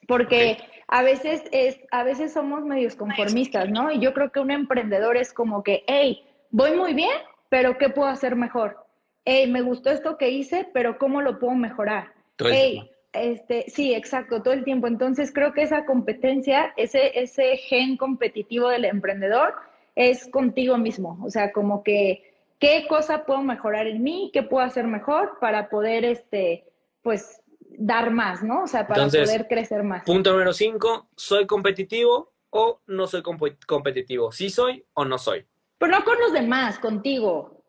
Porque 0.07 0.57
a 0.87 1.03
veces 1.03 1.43
es, 1.51 1.79
a 1.91 2.03
veces 2.03 2.33
somos 2.33 2.65
medios 2.65 2.95
conformistas, 2.95 3.69
¿no? 3.69 3.91
Y 3.91 3.99
yo 3.99 4.13
creo 4.13 4.31
que 4.31 4.39
un 4.39 4.49
emprendedor 4.49 5.15
es 5.17 5.31
como 5.31 5.63
que, 5.63 5.83
hey, 5.85 6.23
voy 6.49 6.75
muy 6.75 6.93
bien, 6.93 7.15
pero 7.49 7.77
¿qué 7.77 7.89
puedo 7.89 8.09
hacer 8.09 8.35
mejor? 8.35 8.85
Hey, 9.23 9.49
me 9.51 9.61
gustó 9.61 9.91
esto 9.91 10.17
que 10.17 10.29
hice, 10.29 10.67
pero 10.73 10.97
¿cómo 10.97 11.21
lo 11.21 11.37
puedo 11.37 11.53
mejorar? 11.53 12.13
Hey, 12.39 12.89
este, 13.13 13.65
sí, 13.69 13.93
exacto, 13.93 14.41
todo 14.41 14.53
el 14.53 14.63
tiempo. 14.63 14.87
Entonces 14.87 15.31
creo 15.33 15.53
que 15.53 15.63
esa 15.63 15.85
competencia, 15.85 16.73
ese, 16.77 17.19
ese 17.19 17.57
gen 17.57 17.97
competitivo 17.97 18.69
del 18.69 18.85
emprendedor 18.85 19.55
es 19.95 20.27
contigo 20.27 20.77
mismo. 20.77 21.19
O 21.23 21.29
sea, 21.29 21.51
como 21.51 21.83
que 21.83 22.33
qué 22.59 22.85
cosa 22.87 23.25
puedo 23.25 23.41
mejorar 23.41 23.87
en 23.87 24.03
mí, 24.03 24.29
qué 24.33 24.43
puedo 24.43 24.65
hacer 24.65 24.85
mejor 24.85 25.37
para 25.39 25.69
poder, 25.69 26.05
este, 26.05 26.65
pues, 27.01 27.41
dar 27.77 28.11
más, 28.11 28.43
¿no? 28.43 28.63
O 28.63 28.67
sea, 28.67 28.87
para 28.87 29.07
poder 29.07 29.47
crecer 29.47 29.83
más. 29.83 30.03
Punto 30.05 30.31
número 30.31 30.53
cinco, 30.53 31.09
¿soy 31.15 31.45
competitivo 31.45 32.33
o 32.49 32.81
no 32.87 33.07
soy 33.07 33.21
competitivo? 33.21 34.31
¿Sí 34.31 34.49
soy 34.49 34.83
o 34.93 35.05
no 35.05 35.17
soy? 35.17 35.45
Pero 35.77 35.91
no 35.97 36.03
con 36.03 36.19
los 36.19 36.33
demás, 36.33 36.79
contigo. 36.79 37.63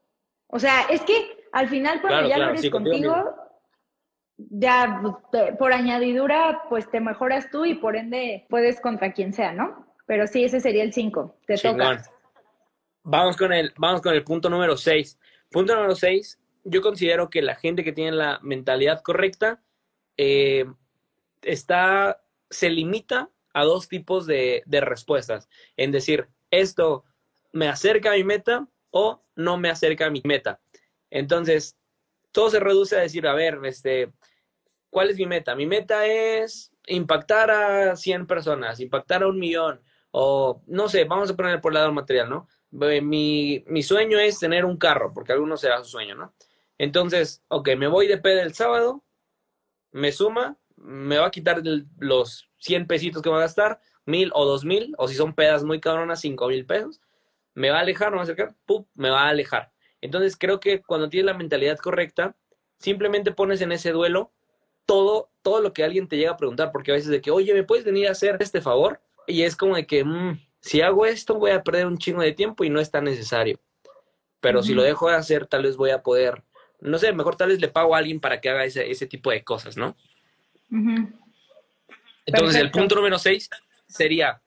O 0.48 0.58
sea, 0.58 0.82
es 0.90 1.02
que 1.02 1.46
al 1.52 1.68
final 1.68 2.00
cuando 2.00 2.28
ya 2.28 2.38
lo 2.38 2.50
eres 2.50 2.68
contigo 2.70 3.34
ya 4.48 5.00
pues, 5.02 5.56
por 5.58 5.72
añadidura, 5.72 6.62
pues 6.68 6.90
te 6.90 7.00
mejoras 7.00 7.50
tú 7.50 7.64
y 7.64 7.74
por 7.74 7.96
ende 7.96 8.46
puedes 8.48 8.80
contra 8.80 9.12
quien 9.12 9.32
sea, 9.32 9.52
¿no? 9.52 9.86
Pero 10.06 10.26
sí, 10.26 10.44
ese 10.44 10.60
sería 10.60 10.82
el 10.82 10.92
5. 10.92 11.36
Te 11.46 11.56
toca. 11.56 12.02
Vamos 13.02 13.36
con, 13.36 13.52
el, 13.52 13.72
vamos 13.76 14.02
con 14.02 14.14
el 14.14 14.24
punto 14.24 14.50
número 14.50 14.76
6. 14.76 15.18
Punto 15.50 15.74
número 15.74 15.94
6. 15.94 16.38
Yo 16.64 16.82
considero 16.82 17.30
que 17.30 17.42
la 17.42 17.56
gente 17.56 17.84
que 17.84 17.92
tiene 17.92 18.12
la 18.12 18.38
mentalidad 18.42 19.02
correcta 19.02 19.62
eh, 20.16 20.66
está, 21.42 22.22
se 22.50 22.70
limita 22.70 23.30
a 23.54 23.64
dos 23.64 23.88
tipos 23.88 24.26
de, 24.26 24.62
de 24.66 24.80
respuestas. 24.80 25.48
En 25.76 25.92
decir, 25.92 26.28
esto 26.50 27.04
me 27.52 27.68
acerca 27.68 28.12
a 28.12 28.16
mi 28.16 28.24
meta 28.24 28.68
o 28.90 29.22
no 29.36 29.56
me 29.56 29.70
acerca 29.70 30.06
a 30.06 30.10
mi 30.10 30.20
meta. 30.24 30.60
Entonces, 31.10 31.76
todo 32.32 32.50
se 32.50 32.60
reduce 32.60 32.96
a 32.96 33.00
decir, 33.00 33.26
a 33.26 33.34
ver, 33.34 33.58
este, 33.64 34.12
¿cuál 34.90 35.10
es 35.10 35.16
mi 35.16 35.26
meta? 35.26 35.54
Mi 35.54 35.66
meta 35.66 36.06
es 36.06 36.72
impactar 36.86 37.50
a 37.50 37.96
100 37.96 38.26
personas, 38.26 38.80
impactar 38.80 39.22
a 39.22 39.28
un 39.28 39.38
millón, 39.38 39.80
o 40.10 40.62
no 40.66 40.88
sé, 40.88 41.04
vamos 41.04 41.30
a 41.30 41.36
poner 41.36 41.60
por 41.60 41.72
el 41.72 41.74
lado 41.74 41.92
material, 41.92 42.28
¿no? 42.28 42.48
Mi, 42.70 43.64
mi 43.66 43.82
sueño 43.82 44.18
es 44.18 44.38
tener 44.38 44.64
un 44.64 44.76
carro, 44.76 45.12
porque 45.12 45.32
a 45.32 45.34
algunos 45.34 45.60
será 45.60 45.82
su 45.82 45.90
sueño, 45.90 46.14
¿no? 46.14 46.34
Entonces, 46.78 47.42
ok, 47.48 47.70
me 47.76 47.88
voy 47.88 48.06
de 48.06 48.18
peda 48.18 48.42
el 48.42 48.54
sábado, 48.54 49.04
me 49.92 50.12
suma, 50.12 50.56
me 50.76 51.18
va 51.18 51.26
a 51.26 51.30
quitar 51.30 51.62
los 51.98 52.50
100 52.58 52.86
pesitos 52.86 53.22
que 53.22 53.30
va 53.30 53.38
a 53.38 53.42
gastar, 53.42 53.80
mil 54.06 54.30
o 54.34 54.44
dos 54.44 54.64
mil, 54.64 54.94
o 54.98 55.08
si 55.08 55.14
son 55.14 55.34
pedas 55.34 55.62
muy 55.62 55.80
cabronas, 55.80 56.20
cinco 56.20 56.48
mil 56.48 56.66
pesos, 56.66 57.00
me 57.54 57.70
va 57.70 57.78
a 57.78 57.80
alejar, 57.80 58.10
me 58.10 58.16
va 58.16 58.22
a 58.22 58.24
acercar, 58.24 58.54
¡pum! 58.66 58.84
me 58.94 59.10
va 59.10 59.24
a 59.24 59.28
alejar. 59.28 59.72
Entonces 60.00 60.36
creo 60.36 60.60
que 60.60 60.80
cuando 60.82 61.08
tienes 61.08 61.26
la 61.26 61.38
mentalidad 61.38 61.78
correcta, 61.78 62.36
simplemente 62.78 63.32
pones 63.32 63.60
en 63.60 63.72
ese 63.72 63.92
duelo 63.92 64.32
todo, 64.86 65.30
todo 65.42 65.60
lo 65.60 65.72
que 65.72 65.84
alguien 65.84 66.08
te 66.08 66.16
llega 66.16 66.32
a 66.32 66.36
preguntar, 66.36 66.70
porque 66.72 66.90
a 66.90 66.94
veces 66.94 67.10
de 67.10 67.20
que, 67.20 67.30
oye, 67.30 67.54
¿me 67.54 67.64
puedes 67.64 67.84
venir 67.84 68.08
a 68.08 68.12
hacer 68.12 68.36
este 68.40 68.60
favor? 68.60 69.00
Y 69.26 69.42
es 69.42 69.56
como 69.56 69.76
de 69.76 69.86
que, 69.86 70.04
mm, 70.04 70.40
si 70.60 70.80
hago 70.80 71.06
esto 71.06 71.34
voy 71.34 71.52
a 71.52 71.62
perder 71.62 71.86
un 71.86 71.98
chingo 71.98 72.22
de 72.22 72.32
tiempo 72.32 72.64
y 72.64 72.70
no 72.70 72.80
es 72.80 72.90
tan 72.90 73.04
necesario. 73.04 73.60
Pero 74.40 74.62
si 74.62 74.72
lo 74.72 74.82
dejo 74.82 75.08
de 75.10 75.16
hacer, 75.16 75.46
tal 75.46 75.64
vez 75.64 75.76
voy 75.76 75.90
a 75.90 76.02
poder, 76.02 76.42
no 76.80 76.98
sé, 76.98 77.12
mejor 77.12 77.36
tal 77.36 77.50
vez 77.50 77.60
le 77.60 77.68
pago 77.68 77.94
a 77.94 77.98
alguien 77.98 78.20
para 78.20 78.40
que 78.40 78.48
haga 78.48 78.64
ese, 78.64 78.90
ese 78.90 79.06
tipo 79.06 79.30
de 79.30 79.44
cosas, 79.44 79.76
¿no? 79.76 79.96
Entonces, 82.24 82.56
el 82.56 82.70
punto 82.70 82.94
número 82.94 83.18
seis 83.18 83.50
sería, 83.86 84.40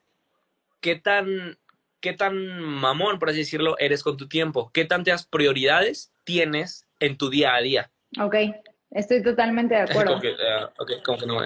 ¿qué 0.80 0.96
tan 0.96 1.56
qué 2.04 2.12
tan 2.12 2.60
mamón, 2.60 3.18
por 3.18 3.30
así 3.30 3.38
decirlo, 3.38 3.78
eres 3.78 4.02
con 4.02 4.18
tu 4.18 4.28
tiempo, 4.28 4.70
qué 4.74 4.84
tantas 4.84 5.24
prioridades 5.24 6.12
tienes 6.24 6.86
en 7.00 7.16
tu 7.16 7.30
día 7.30 7.54
a 7.54 7.62
día. 7.62 7.90
Ok, 8.20 8.34
estoy 8.94 9.22
totalmente 9.22 9.74
de 9.74 9.82
acuerdo. 9.82 10.20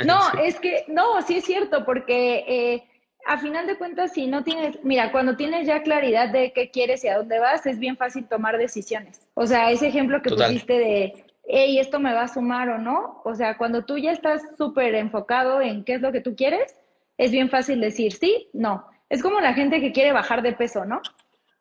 no, 0.04 0.20
es 0.40 0.60
que, 0.60 0.84
no, 0.88 1.20
sí 1.22 1.38
es 1.38 1.44
cierto, 1.44 1.84
porque 1.84 2.44
eh, 2.46 2.84
a 3.26 3.38
final 3.38 3.66
de 3.66 3.76
cuentas, 3.76 4.12
si 4.12 4.26
no 4.26 4.44
tienes, 4.44 4.78
mira, 4.84 5.10
cuando 5.10 5.36
tienes 5.36 5.66
ya 5.66 5.82
claridad 5.82 6.28
de 6.28 6.52
qué 6.52 6.70
quieres 6.70 7.02
y 7.04 7.08
a 7.08 7.18
dónde 7.18 7.40
vas, 7.40 7.66
es 7.66 7.78
bien 7.78 7.96
fácil 7.96 8.28
tomar 8.28 8.58
decisiones. 8.58 9.26
O 9.34 9.46
sea, 9.46 9.70
ese 9.70 9.88
ejemplo 9.88 10.22
que 10.22 10.30
pusiste 10.30 10.74
de, 10.74 11.24
hey, 11.46 11.78
esto 11.78 11.98
me 11.98 12.12
va 12.12 12.22
a 12.22 12.28
sumar 12.28 12.68
o 12.68 12.78
no, 12.78 13.22
o 13.24 13.34
sea, 13.34 13.56
cuando 13.56 13.84
tú 13.84 13.98
ya 13.98 14.12
estás 14.12 14.42
súper 14.56 14.94
enfocado 14.94 15.60
en 15.60 15.84
qué 15.84 15.94
es 15.94 16.02
lo 16.02 16.12
que 16.12 16.20
tú 16.20 16.36
quieres, 16.36 16.76
es 17.16 17.30
bien 17.32 17.50
fácil 17.50 17.80
decir 17.80 18.12
sí, 18.12 18.48
no. 18.52 18.86
Es 19.08 19.22
como 19.22 19.40
la 19.40 19.54
gente 19.54 19.80
que 19.80 19.92
quiere 19.92 20.12
bajar 20.12 20.42
de 20.42 20.52
peso, 20.52 20.84
¿no? 20.84 21.00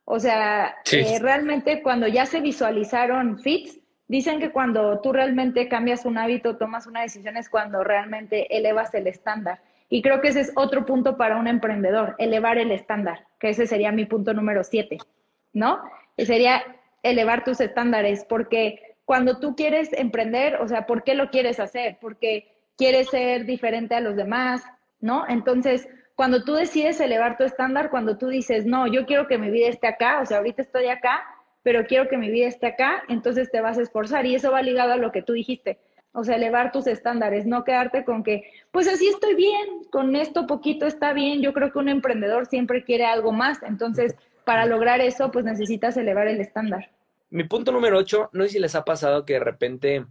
O 0.03 0.19
sea, 0.19 0.75
eh, 0.91 1.19
realmente 1.19 1.81
cuando 1.81 2.07
ya 2.07 2.25
se 2.25 2.39
visualizaron 2.39 3.39
fits, 3.39 3.79
dicen 4.07 4.39
que 4.39 4.51
cuando 4.51 4.99
tú 5.01 5.13
realmente 5.13 5.67
cambias 5.67 6.05
un 6.05 6.17
hábito, 6.17 6.57
tomas 6.57 6.87
una 6.87 7.01
decisión, 7.01 7.37
es 7.37 7.49
cuando 7.49 7.83
realmente 7.83 8.55
elevas 8.57 8.93
el 8.93 9.07
estándar. 9.07 9.59
Y 9.89 10.01
creo 10.01 10.21
que 10.21 10.29
ese 10.29 10.41
es 10.41 10.51
otro 10.55 10.85
punto 10.85 11.17
para 11.17 11.37
un 11.37 11.47
emprendedor, 11.47 12.15
elevar 12.17 12.57
el 12.57 12.71
estándar, 12.71 13.25
que 13.39 13.49
ese 13.49 13.67
sería 13.67 13.91
mi 13.91 14.05
punto 14.05 14.33
número 14.33 14.63
siete, 14.63 14.97
¿no? 15.53 15.81
Y 16.17 16.25
sería 16.25 16.63
elevar 17.03 17.43
tus 17.43 17.61
estándares, 17.61 18.25
porque 18.25 18.97
cuando 19.05 19.39
tú 19.39 19.55
quieres 19.55 19.93
emprender, 19.93 20.55
o 20.57 20.67
sea, 20.67 20.85
¿por 20.85 21.03
qué 21.03 21.15
lo 21.15 21.29
quieres 21.29 21.59
hacer? 21.59 21.97
Porque 22.01 22.53
quieres 22.77 23.09
ser 23.09 23.45
diferente 23.45 23.95
a 23.95 24.01
los 24.01 24.17
demás, 24.17 24.63
¿no? 24.99 25.25
Entonces, 25.29 25.87
cuando 26.15 26.43
tú 26.43 26.55
decides 26.55 26.99
elevar 26.99 27.37
tu 27.37 27.43
estándar, 27.43 27.89
cuando 27.89 28.17
tú 28.17 28.27
dices, 28.27 28.65
no, 28.65 28.87
yo 28.87 29.05
quiero 29.05 29.27
que 29.27 29.37
mi 29.37 29.49
vida 29.49 29.67
esté 29.67 29.87
acá, 29.87 30.19
o 30.19 30.25
sea, 30.25 30.39
ahorita 30.39 30.63
estoy 30.63 30.87
acá, 30.87 31.23
pero 31.67 31.85
quiero 31.85 32.07
que 32.07 32.15
mi 32.15 32.31
vida 32.31 32.47
esté 32.47 32.67
acá, 32.67 33.03
entonces 33.09 33.51
te 33.51 33.59
vas 33.59 33.77
a 33.77 33.81
esforzar 33.81 34.25
y 34.25 34.33
eso 34.33 34.53
va 34.53 34.61
ligado 34.61 34.93
a 34.93 34.95
lo 34.95 35.11
que 35.11 35.21
tú 35.21 35.33
dijiste. 35.33 35.77
O 36.13 36.23
sea, 36.23 36.37
elevar 36.37 36.71
tus 36.71 36.87
estándares, 36.87 37.45
no 37.45 37.65
quedarte 37.65 38.05
con 38.05 38.23
que, 38.23 38.49
pues 38.71 38.87
así 38.87 39.09
estoy 39.09 39.35
bien, 39.35 39.83
con 39.91 40.15
esto 40.15 40.47
poquito 40.47 40.85
está 40.85 41.11
bien. 41.11 41.41
Yo 41.41 41.51
creo 41.51 41.73
que 41.73 41.79
un 41.79 41.89
emprendedor 41.89 42.45
siempre 42.45 42.85
quiere 42.85 43.03
algo 43.03 43.33
más, 43.33 43.61
entonces 43.63 44.15
para 44.45 44.65
lograr 44.65 45.01
eso, 45.01 45.29
pues 45.29 45.43
necesitas 45.43 45.97
elevar 45.97 46.29
el 46.29 46.39
estándar. 46.39 46.89
Mi 47.31 47.43
punto 47.43 47.73
número 47.73 47.97
ocho, 47.97 48.29
no 48.31 48.45
sé 48.45 48.51
si 48.51 48.59
les 48.59 48.73
ha 48.73 48.85
pasado 48.85 49.25
que 49.25 49.33
de 49.33 49.39
repente 49.41 50.05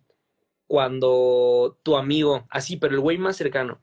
cuando 0.67 1.79
tu 1.83 1.97
amigo, 1.97 2.45
así, 2.51 2.77
pero 2.77 2.93
el 2.93 3.01
güey 3.01 3.17
más 3.17 3.37
cercano, 3.37 3.81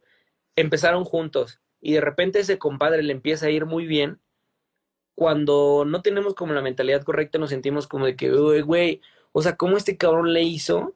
empezaron 0.56 1.06
juntos 1.06 1.60
y 1.82 1.94
de 1.94 2.02
repente 2.02 2.38
ese 2.38 2.60
compadre 2.60 3.02
le 3.02 3.14
empieza 3.14 3.48
a 3.48 3.50
ir 3.50 3.66
muy 3.66 3.88
bien, 3.88 4.20
cuando 5.16 5.86
no 5.86 6.02
tenemos 6.02 6.34
como 6.34 6.54
la 6.54 6.62
mentalidad 6.62 7.04
correcta 7.04 7.38
nos 7.38 7.50
sentimos 7.50 7.88
como 7.88 8.06
de 8.06 8.16
que, 8.16 8.30
güey, 8.62 9.02
o 9.32 9.42
sea, 9.42 9.56
¿cómo 9.56 9.78
este 9.78 9.98
cabrón 9.98 10.34
le 10.34 10.44
hizo 10.44 10.96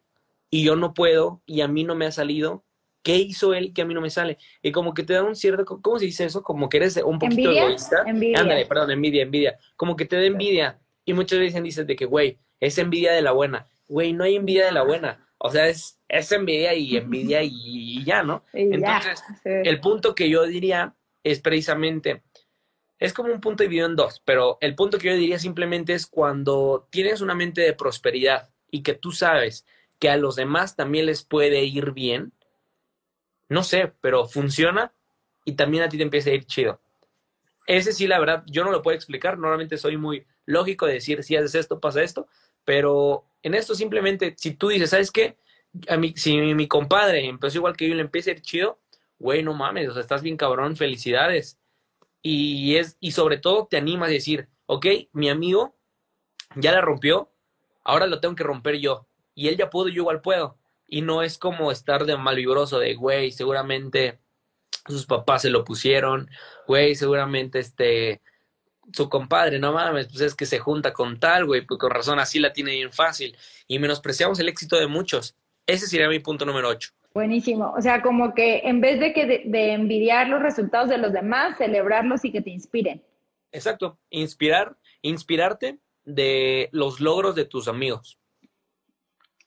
y 0.50 0.64
yo 0.64 0.76
no 0.76 0.94
puedo 0.94 1.42
y 1.46 1.62
a 1.62 1.68
mí 1.68 1.84
no 1.84 1.96
me 1.96 2.06
ha 2.06 2.12
salido? 2.12 2.64
¿Qué 3.04 3.16
hizo 3.18 3.54
él 3.54 3.74
que 3.74 3.84
a 3.84 3.86
mí 3.86 3.94
no 3.94 4.02
me 4.02 4.10
sale? 4.10 4.38
Y 4.62 4.72
como 4.72 4.94
que 4.94 5.04
te 5.04 5.14
da 5.14 5.24
un 5.24 5.36
cierto, 5.36 5.80
¿cómo 5.82 6.00
se 6.00 6.06
dice 6.06 6.26
eso? 6.26 6.44
Como 6.44 6.68
que 6.68 6.78
eres 6.78 6.98
un 6.98 7.20
poquito 7.20 7.52
egoísta. 7.52 8.04
Envidia. 8.06 8.40
Ándale, 8.40 8.66
perdón, 8.66 8.92
envidia, 8.92 9.24
envidia. 9.24 9.58
Como 9.76 9.96
que 9.96 10.06
te 10.06 10.18
da 10.18 10.26
envidia. 10.26 10.80
Y 11.06 11.14
muchas 11.14 11.40
veces 11.40 11.64
dicen 11.64 11.88
de 11.88 11.96
que, 11.96 12.06
güey, 12.06 12.40
es 12.60 12.78
envidia 12.78 13.14
de 13.14 13.22
la 13.22 13.32
buena. 13.32 13.66
Güey, 13.88 14.14
no 14.14 14.26
hay 14.26 14.36
envidia 14.36 14.66
de 14.66 14.72
la 14.74 14.84
buena. 14.84 15.26
O 15.38 15.50
sea, 15.50 15.68
es, 15.68 16.02
es 16.10 16.32
envidia 16.32 16.74
y 16.74 16.98
envidia 16.98 17.42
y, 17.44 18.04
ya, 18.04 18.24
¿no? 18.24 18.44
Entonces, 18.54 19.24
el 19.46 19.80
punto 19.80 20.16
que 20.16 20.30
yo 20.30 20.46
diría 20.46 20.96
es 21.24 21.40
precisamente, 21.40 22.24
es 23.00 23.14
como 23.14 23.32
un 23.32 23.42
punto 23.42 23.64
dividido 23.64 23.88
en 23.88 23.96
dos, 23.96 24.22
pero 24.26 24.58
el 24.62 24.76
punto 24.76 24.98
que 24.98 25.08
yo 25.08 25.16
diría 25.16 25.40
simplemente 25.40 25.94
es 25.94 26.08
cuando 26.08 26.88
tienes 26.90 27.22
una 27.22 27.36
mente 27.36 27.62
de 27.62 27.74
prosperidad 27.74 28.50
y 28.72 28.84
que 28.84 28.94
tú 28.94 29.12
sabes 29.12 29.66
que 30.00 30.10
a 30.10 30.18
los 30.18 30.36
demás 30.36 30.76
también 30.76 31.06
les 31.06 31.24
puede 31.24 31.64
ir 31.64 31.92
bien, 31.92 32.34
no 33.50 33.64
sé, 33.64 33.94
pero 34.02 34.26
funciona 34.26 34.94
y 35.46 35.54
también 35.54 35.84
a 35.84 35.90
ti 35.90 35.98
te 35.98 36.04
empieza 36.04 36.30
a 36.30 36.34
ir 36.34 36.46
chido. 36.46 36.82
Ese 37.68 37.92
sí, 37.92 38.08
la 38.08 38.20
verdad, 38.20 38.44
yo 38.48 38.64
no 38.64 38.72
lo 38.72 38.82
puedo 38.82 38.96
explicar. 38.96 39.38
Normalmente 39.38 39.78
soy 39.78 39.98
muy 39.98 40.26
lógico 40.46 40.86
de 40.86 40.94
decir, 40.94 41.24
si 41.24 41.36
haces 41.36 41.56
esto, 41.56 41.80
pasa 41.80 42.02
esto. 42.02 42.28
Pero 42.64 43.26
en 43.44 43.54
esto 43.54 43.76
simplemente, 43.76 44.34
si 44.38 44.52
tú 44.52 44.70
dices, 44.70 44.90
¿sabes 44.90 45.12
qué? 45.12 45.38
A 45.90 45.98
mí, 45.98 46.14
si 46.16 46.38
mi, 46.38 46.68
compadre 46.68 47.26
empezó 47.26 47.58
igual 47.58 47.76
que 47.76 47.88
yo 47.88 47.94
y 47.94 47.98
le 47.98 48.02
empieza 48.02 48.32
a 48.32 48.34
ir 48.34 48.42
chido, 48.42 48.80
güey, 49.20 49.44
no 49.44 49.54
mames, 49.54 49.90
o 49.90 49.94
sea, 49.94 50.02
estás 50.02 50.22
bien 50.22 50.38
cabrón, 50.38 50.78
felicidades. 50.78 51.60
Y, 52.22 52.76
es, 52.76 52.98
y 53.00 53.12
sobre 53.12 53.38
todo 53.38 53.68
te 53.70 53.78
animas 53.78 54.10
a 54.10 54.14
decir, 54.14 54.50
ok, 54.66 54.86
mi 55.14 55.30
amigo 55.30 55.76
ya 56.56 56.72
la 56.72 56.82
rompió, 56.82 57.32
ahora 57.84 58.08
lo 58.08 58.20
tengo 58.20 58.36
que 58.36 58.44
romper 58.44 58.76
yo. 58.76 59.08
Y 59.34 59.48
él 59.48 59.58
ya 59.58 59.70
pudo, 59.70 59.88
yo 59.88 60.02
igual 60.02 60.22
puedo. 60.22 60.58
Y 60.88 61.02
no 61.02 61.22
es 61.22 61.38
como 61.38 61.72
estar 61.72 62.06
de 62.06 62.18
malvibroso 62.18 62.80
de, 62.80 62.96
güey, 62.96 63.32
seguramente 63.32 64.20
sus 64.88 65.06
papás 65.06 65.42
se 65.42 65.50
lo 65.50 65.64
pusieron, 65.64 66.30
güey, 66.66 66.96
seguramente 66.96 67.60
este, 67.60 68.22
su 68.94 69.10
compadre, 69.10 69.60
no 69.60 69.74
mames, 69.74 70.08
pues 70.08 70.22
es 70.22 70.36
que 70.36 70.46
se 70.46 70.60
junta 70.60 70.94
con 70.94 71.20
tal, 71.20 71.46
güey, 71.46 71.66
pues 71.66 71.80
con 71.80 71.92
razón 71.92 72.20
así 72.20 72.40
la 72.40 72.54
tiene 72.54 72.72
bien 72.72 72.92
fácil. 72.92 73.38
Y 73.68 73.80
menospreciamos 73.80 74.40
el 74.40 74.50
éxito 74.50 74.78
de 74.78 74.88
muchos. 74.88 75.36
Ese 75.66 75.88
sería 75.88 76.08
mi 76.08 76.20
punto 76.20 76.46
número 76.46 76.70
8. 76.70 76.92
Buenísimo. 77.18 77.74
O 77.76 77.82
sea, 77.82 78.04
como 78.04 78.36
que 78.36 78.60
en 78.66 78.80
vez 78.80 79.00
de 79.00 79.12
que 79.12 79.26
de, 79.26 79.74
envidiar 79.74 80.30
los 80.30 80.40
resultados 80.40 80.88
de 80.88 81.00
los 81.00 81.12
demás, 81.12 81.58
celebrarlos 81.58 82.24
y 82.24 82.32
que 82.32 82.44
te 82.44 82.52
inspiren. 82.52 83.04
Exacto. 83.52 83.98
Inspirar, 84.12 84.78
inspirarte 85.02 85.80
de 86.06 86.70
los 86.72 87.00
logros 87.00 87.34
de 87.34 87.46
tus 87.46 87.68
amigos. 87.68 88.20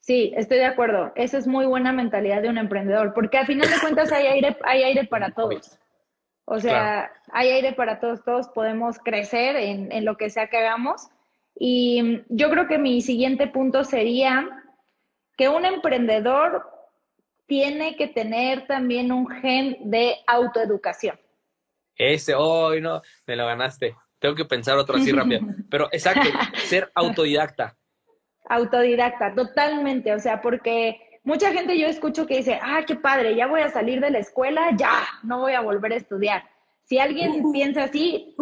Sí, 0.00 0.32
estoy 0.36 0.58
de 0.58 0.64
acuerdo. 0.64 1.12
Esa 1.14 1.38
es 1.38 1.46
muy 1.46 1.64
buena 1.64 1.92
mentalidad 1.92 2.42
de 2.42 2.48
un 2.48 2.58
emprendedor, 2.58 3.14
porque 3.14 3.38
al 3.38 3.46
final 3.46 3.70
de 3.70 3.78
cuentas 3.80 4.10
hay 4.10 4.26
aire, 4.26 4.56
hay 4.64 4.82
aire 4.82 5.04
para 5.04 5.30
todos. 5.36 5.78
O 6.46 6.58
sea, 6.58 7.12
hay 7.30 7.50
aire 7.50 7.72
para 7.74 8.00
todos, 8.00 8.24
todos 8.24 8.48
podemos 8.48 8.98
crecer 8.98 9.54
en, 9.54 10.04
lo 10.04 10.16
que 10.16 10.28
sea 10.28 10.48
que 10.48 10.56
hagamos. 10.56 11.06
Y 11.54 12.22
yo 12.30 12.50
creo 12.50 12.66
que 12.66 12.78
mi 12.78 13.00
siguiente 13.00 13.46
punto 13.46 13.84
sería 13.84 14.44
que 15.36 15.48
un 15.48 15.64
emprendedor 15.64 16.79
tiene 17.50 17.96
que 17.96 18.06
tener 18.06 18.68
también 18.68 19.10
un 19.10 19.28
gen 19.28 19.76
de 19.90 20.18
autoeducación. 20.28 21.18
Ese, 21.96 22.32
hoy 22.36 22.80
no, 22.80 23.02
me 23.26 23.34
lo 23.34 23.44
ganaste. 23.44 23.96
Tengo 24.20 24.36
que 24.36 24.44
pensar 24.44 24.78
otro 24.78 24.98
así 24.98 25.10
rápido. 25.10 25.40
Pero 25.68 25.88
exacto, 25.90 26.30
ser 26.66 26.92
autodidacta. 26.94 27.76
Autodidacta, 28.48 29.34
totalmente. 29.34 30.14
O 30.14 30.20
sea, 30.20 30.40
porque 30.40 31.00
mucha 31.24 31.50
gente 31.50 31.76
yo 31.76 31.88
escucho 31.88 32.24
que 32.24 32.36
dice, 32.36 32.60
ah, 32.62 32.84
qué 32.86 32.94
padre, 32.94 33.34
ya 33.34 33.48
voy 33.48 33.62
a 33.62 33.70
salir 33.70 34.00
de 34.00 34.12
la 34.12 34.20
escuela, 34.20 34.70
ya, 34.76 35.02
no 35.24 35.40
voy 35.40 35.54
a 35.54 35.60
volver 35.60 35.94
a 35.94 35.96
estudiar. 35.96 36.44
Si 36.84 37.00
alguien 37.00 37.50
piensa 37.50 37.84
así, 37.84 38.36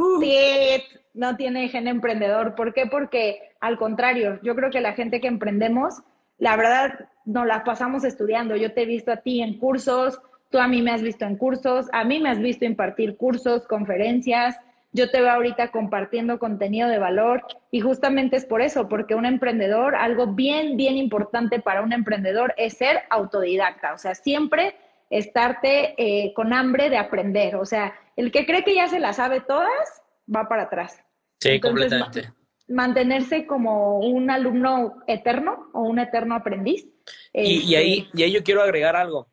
no 1.14 1.36
tiene 1.38 1.70
gen 1.70 1.88
emprendedor. 1.88 2.54
¿Por 2.54 2.74
qué? 2.74 2.84
Porque 2.84 3.56
al 3.58 3.78
contrario, 3.78 4.38
yo 4.42 4.54
creo 4.54 4.68
que 4.70 4.82
la 4.82 4.92
gente 4.92 5.22
que 5.22 5.28
emprendemos, 5.28 5.94
la 6.38 6.56
verdad, 6.56 7.08
nos 7.24 7.46
la 7.46 7.64
pasamos 7.64 8.04
estudiando. 8.04 8.56
Yo 8.56 8.72
te 8.72 8.82
he 8.82 8.86
visto 8.86 9.12
a 9.12 9.18
ti 9.18 9.42
en 9.42 9.58
cursos, 9.58 10.20
tú 10.50 10.58
a 10.58 10.68
mí 10.68 10.82
me 10.82 10.92
has 10.92 11.02
visto 11.02 11.24
en 11.24 11.36
cursos, 11.36 11.86
a 11.92 12.04
mí 12.04 12.20
me 12.20 12.30
has 12.30 12.38
visto 12.38 12.64
impartir 12.64 13.16
cursos, 13.16 13.66
conferencias, 13.66 14.56
yo 14.92 15.10
te 15.10 15.20
veo 15.20 15.30
ahorita 15.30 15.70
compartiendo 15.70 16.38
contenido 16.38 16.88
de 16.88 16.98
valor 16.98 17.44
y 17.70 17.80
justamente 17.80 18.36
es 18.36 18.46
por 18.46 18.62
eso, 18.62 18.88
porque 18.88 19.14
un 19.14 19.26
emprendedor, 19.26 19.94
algo 19.94 20.28
bien, 20.28 20.76
bien 20.76 20.96
importante 20.96 21.60
para 21.60 21.82
un 21.82 21.92
emprendedor 21.92 22.54
es 22.56 22.78
ser 22.78 23.02
autodidacta, 23.10 23.92
o 23.92 23.98
sea, 23.98 24.14
siempre 24.14 24.74
estarte 25.10 25.94
eh, 25.98 26.32
con 26.34 26.52
hambre 26.52 26.88
de 26.88 26.96
aprender, 26.96 27.56
o 27.56 27.66
sea, 27.66 27.94
el 28.16 28.32
que 28.32 28.46
cree 28.46 28.64
que 28.64 28.74
ya 28.74 28.88
se 28.88 28.98
la 28.98 29.12
sabe 29.12 29.40
todas, 29.40 30.02
va 30.34 30.48
para 30.48 30.64
atrás. 30.64 31.02
Sí, 31.40 31.60
completamente. 31.60 32.32
Mantenerse 32.68 33.46
como 33.46 33.98
un 33.98 34.30
alumno 34.30 35.02
eterno 35.06 35.70
o 35.72 35.82
un 35.82 35.98
eterno 35.98 36.34
aprendiz. 36.34 36.86
Y, 37.32 37.74
ahí, 37.74 38.00
este, 38.00 38.10
y 38.14 38.22
ahí 38.22 38.32
yo 38.32 38.42
quiero 38.42 38.62
agregar 38.62 38.96
algo. 38.96 39.28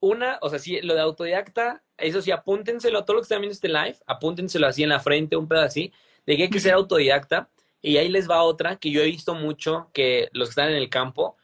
Una, 0.00 0.38
o 0.42 0.50
sea, 0.50 0.58
sí, 0.58 0.80
lo 0.82 0.94
de 0.94 1.00
autodidacta, 1.00 1.82
eso 1.96 2.20
sí, 2.20 2.30
apúntenselo, 2.30 3.04
todo 3.04 3.16
lo 3.16 3.20
que 3.22 3.24
están 3.24 3.40
viendo 3.40 3.54
este 3.54 3.68
live, 3.68 3.96
apúntenselo 4.06 4.66
así 4.66 4.82
en 4.82 4.90
la 4.90 5.00
frente, 5.00 5.36
un 5.36 5.48
pedo 5.48 5.62
así, 5.62 5.92
de 6.26 6.36
que 6.36 6.44
hay 6.44 6.50
que 6.50 6.60
ser 6.60 6.74
autodidacta. 6.74 7.48
Y 7.80 7.98
ahí 7.98 8.08
les 8.08 8.28
va 8.28 8.42
otra 8.42 8.76
que 8.76 8.90
yo 8.90 9.00
he 9.00 9.06
visto 9.06 9.34
mucho, 9.34 9.90
que 9.94 10.28
los 10.32 10.48
que 10.48 10.50
están 10.50 10.70
en 10.70 10.76
el 10.76 10.90
campo, 10.90 11.36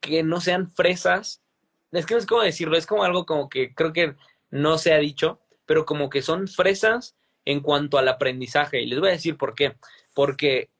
que 0.00 0.22
no 0.22 0.40
sean 0.40 0.68
fresas. 0.68 1.42
Es 1.90 2.06
que 2.06 2.14
no 2.14 2.20
sé 2.20 2.26
cómo 2.26 2.42
decirlo, 2.42 2.76
es 2.76 2.86
como 2.86 3.04
algo 3.04 3.26
como 3.26 3.48
que 3.48 3.74
creo 3.74 3.92
que 3.92 4.14
no 4.50 4.78
se 4.78 4.92
ha 4.92 4.98
dicho, 4.98 5.40
pero 5.66 5.84
como 5.84 6.08
que 6.08 6.22
son 6.22 6.46
fresas 6.48 7.16
en 7.44 7.60
cuanto 7.60 7.98
al 7.98 8.08
aprendizaje. 8.08 8.80
Y 8.80 8.86
les 8.86 9.00
voy 9.00 9.10
a 9.10 9.12
decir 9.12 9.36
por 9.36 9.54
qué. 9.54 9.76
Porque 10.14 10.70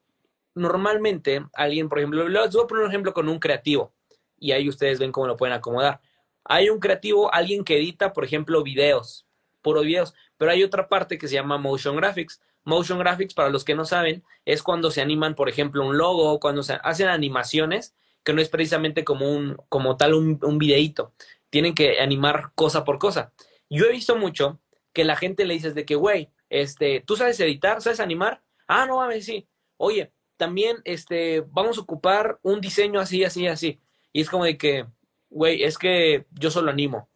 normalmente 0.54 1.44
alguien, 1.54 1.88
por 1.88 1.98
ejemplo, 1.98 2.28
les 2.28 2.52
voy 2.52 2.64
a 2.64 2.66
poner 2.66 2.84
un 2.84 2.90
ejemplo 2.90 3.14
con 3.14 3.28
un 3.28 3.38
creativo 3.38 3.92
y 4.42 4.52
ahí 4.52 4.68
ustedes 4.68 4.98
ven 4.98 5.12
cómo 5.12 5.28
lo 5.28 5.36
pueden 5.36 5.54
acomodar. 5.54 6.00
Hay 6.44 6.68
un 6.68 6.80
creativo, 6.80 7.32
alguien 7.32 7.64
que 7.64 7.76
edita, 7.76 8.12
por 8.12 8.24
ejemplo, 8.24 8.62
videos, 8.64 9.26
puro 9.62 9.82
videos, 9.82 10.14
pero 10.36 10.50
hay 10.50 10.64
otra 10.64 10.88
parte 10.88 11.16
que 11.16 11.28
se 11.28 11.34
llama 11.34 11.58
motion 11.58 11.96
graphics. 11.96 12.40
Motion 12.64 12.98
graphics, 12.98 13.34
para 13.34 13.50
los 13.50 13.64
que 13.64 13.76
no 13.76 13.84
saben, 13.84 14.24
es 14.44 14.62
cuando 14.62 14.90
se 14.90 15.00
animan, 15.00 15.36
por 15.36 15.48
ejemplo, 15.48 15.86
un 15.86 15.96
logo, 15.96 16.40
cuando 16.40 16.64
se 16.64 16.74
hacen 16.82 17.08
animaciones, 17.08 17.94
que 18.24 18.32
no 18.32 18.40
es 18.40 18.48
precisamente 18.48 19.04
como 19.04 19.30
un, 19.30 19.56
como 19.68 19.96
tal 19.96 20.14
un, 20.14 20.38
un 20.42 20.58
videíto. 20.58 21.12
Tienen 21.50 21.74
que 21.74 22.00
animar 22.00 22.50
cosa 22.56 22.84
por 22.84 22.98
cosa. 22.98 23.32
Yo 23.70 23.86
he 23.86 23.92
visto 23.92 24.16
mucho 24.16 24.60
que 24.92 25.04
la 25.04 25.16
gente 25.16 25.44
le 25.44 25.54
dices 25.54 25.74
de 25.74 25.84
que, 25.84 25.94
güey, 25.94 26.30
este, 26.50 27.02
¿tú 27.06 27.16
sabes 27.16 27.38
editar? 27.40 27.80
¿Sabes 27.80 28.00
animar? 28.00 28.42
Ah, 28.74 28.86
no 28.86 28.96
mames, 28.96 29.26
sí. 29.26 29.46
Oye, 29.76 30.12
también, 30.38 30.78
este, 30.84 31.42
vamos 31.42 31.76
a 31.76 31.82
ocupar 31.82 32.38
un 32.42 32.58
diseño 32.60 33.00
así, 33.00 33.22
así, 33.22 33.46
así. 33.46 33.80
Y 34.14 34.22
es 34.22 34.30
como 34.30 34.44
de 34.44 34.56
que, 34.56 34.86
güey, 35.28 35.62
es 35.62 35.76
que 35.76 36.24
yo 36.30 36.50
solo 36.50 36.70
animo. 36.70 37.10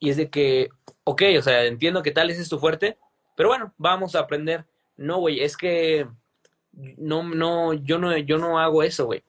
Y 0.00 0.10
es 0.10 0.16
de 0.16 0.28
que, 0.28 0.70
ok, 1.04 1.22
o 1.38 1.42
sea, 1.42 1.66
entiendo 1.66 2.02
que 2.02 2.10
tal 2.10 2.30
ese 2.30 2.42
es 2.42 2.48
tu 2.48 2.58
fuerte, 2.58 2.98
pero 3.36 3.48
bueno, 3.50 3.72
vamos 3.78 4.16
a 4.16 4.20
aprender. 4.20 4.66
No, 4.96 5.18
güey, 5.18 5.40
es 5.42 5.56
que 5.56 6.08
no, 6.72 7.22
no, 7.22 7.74
yo 7.74 7.98
no, 7.98 8.16
yo 8.18 8.38
no 8.38 8.58
hago 8.58 8.82
eso, 8.82 9.06
güey. 9.06 9.22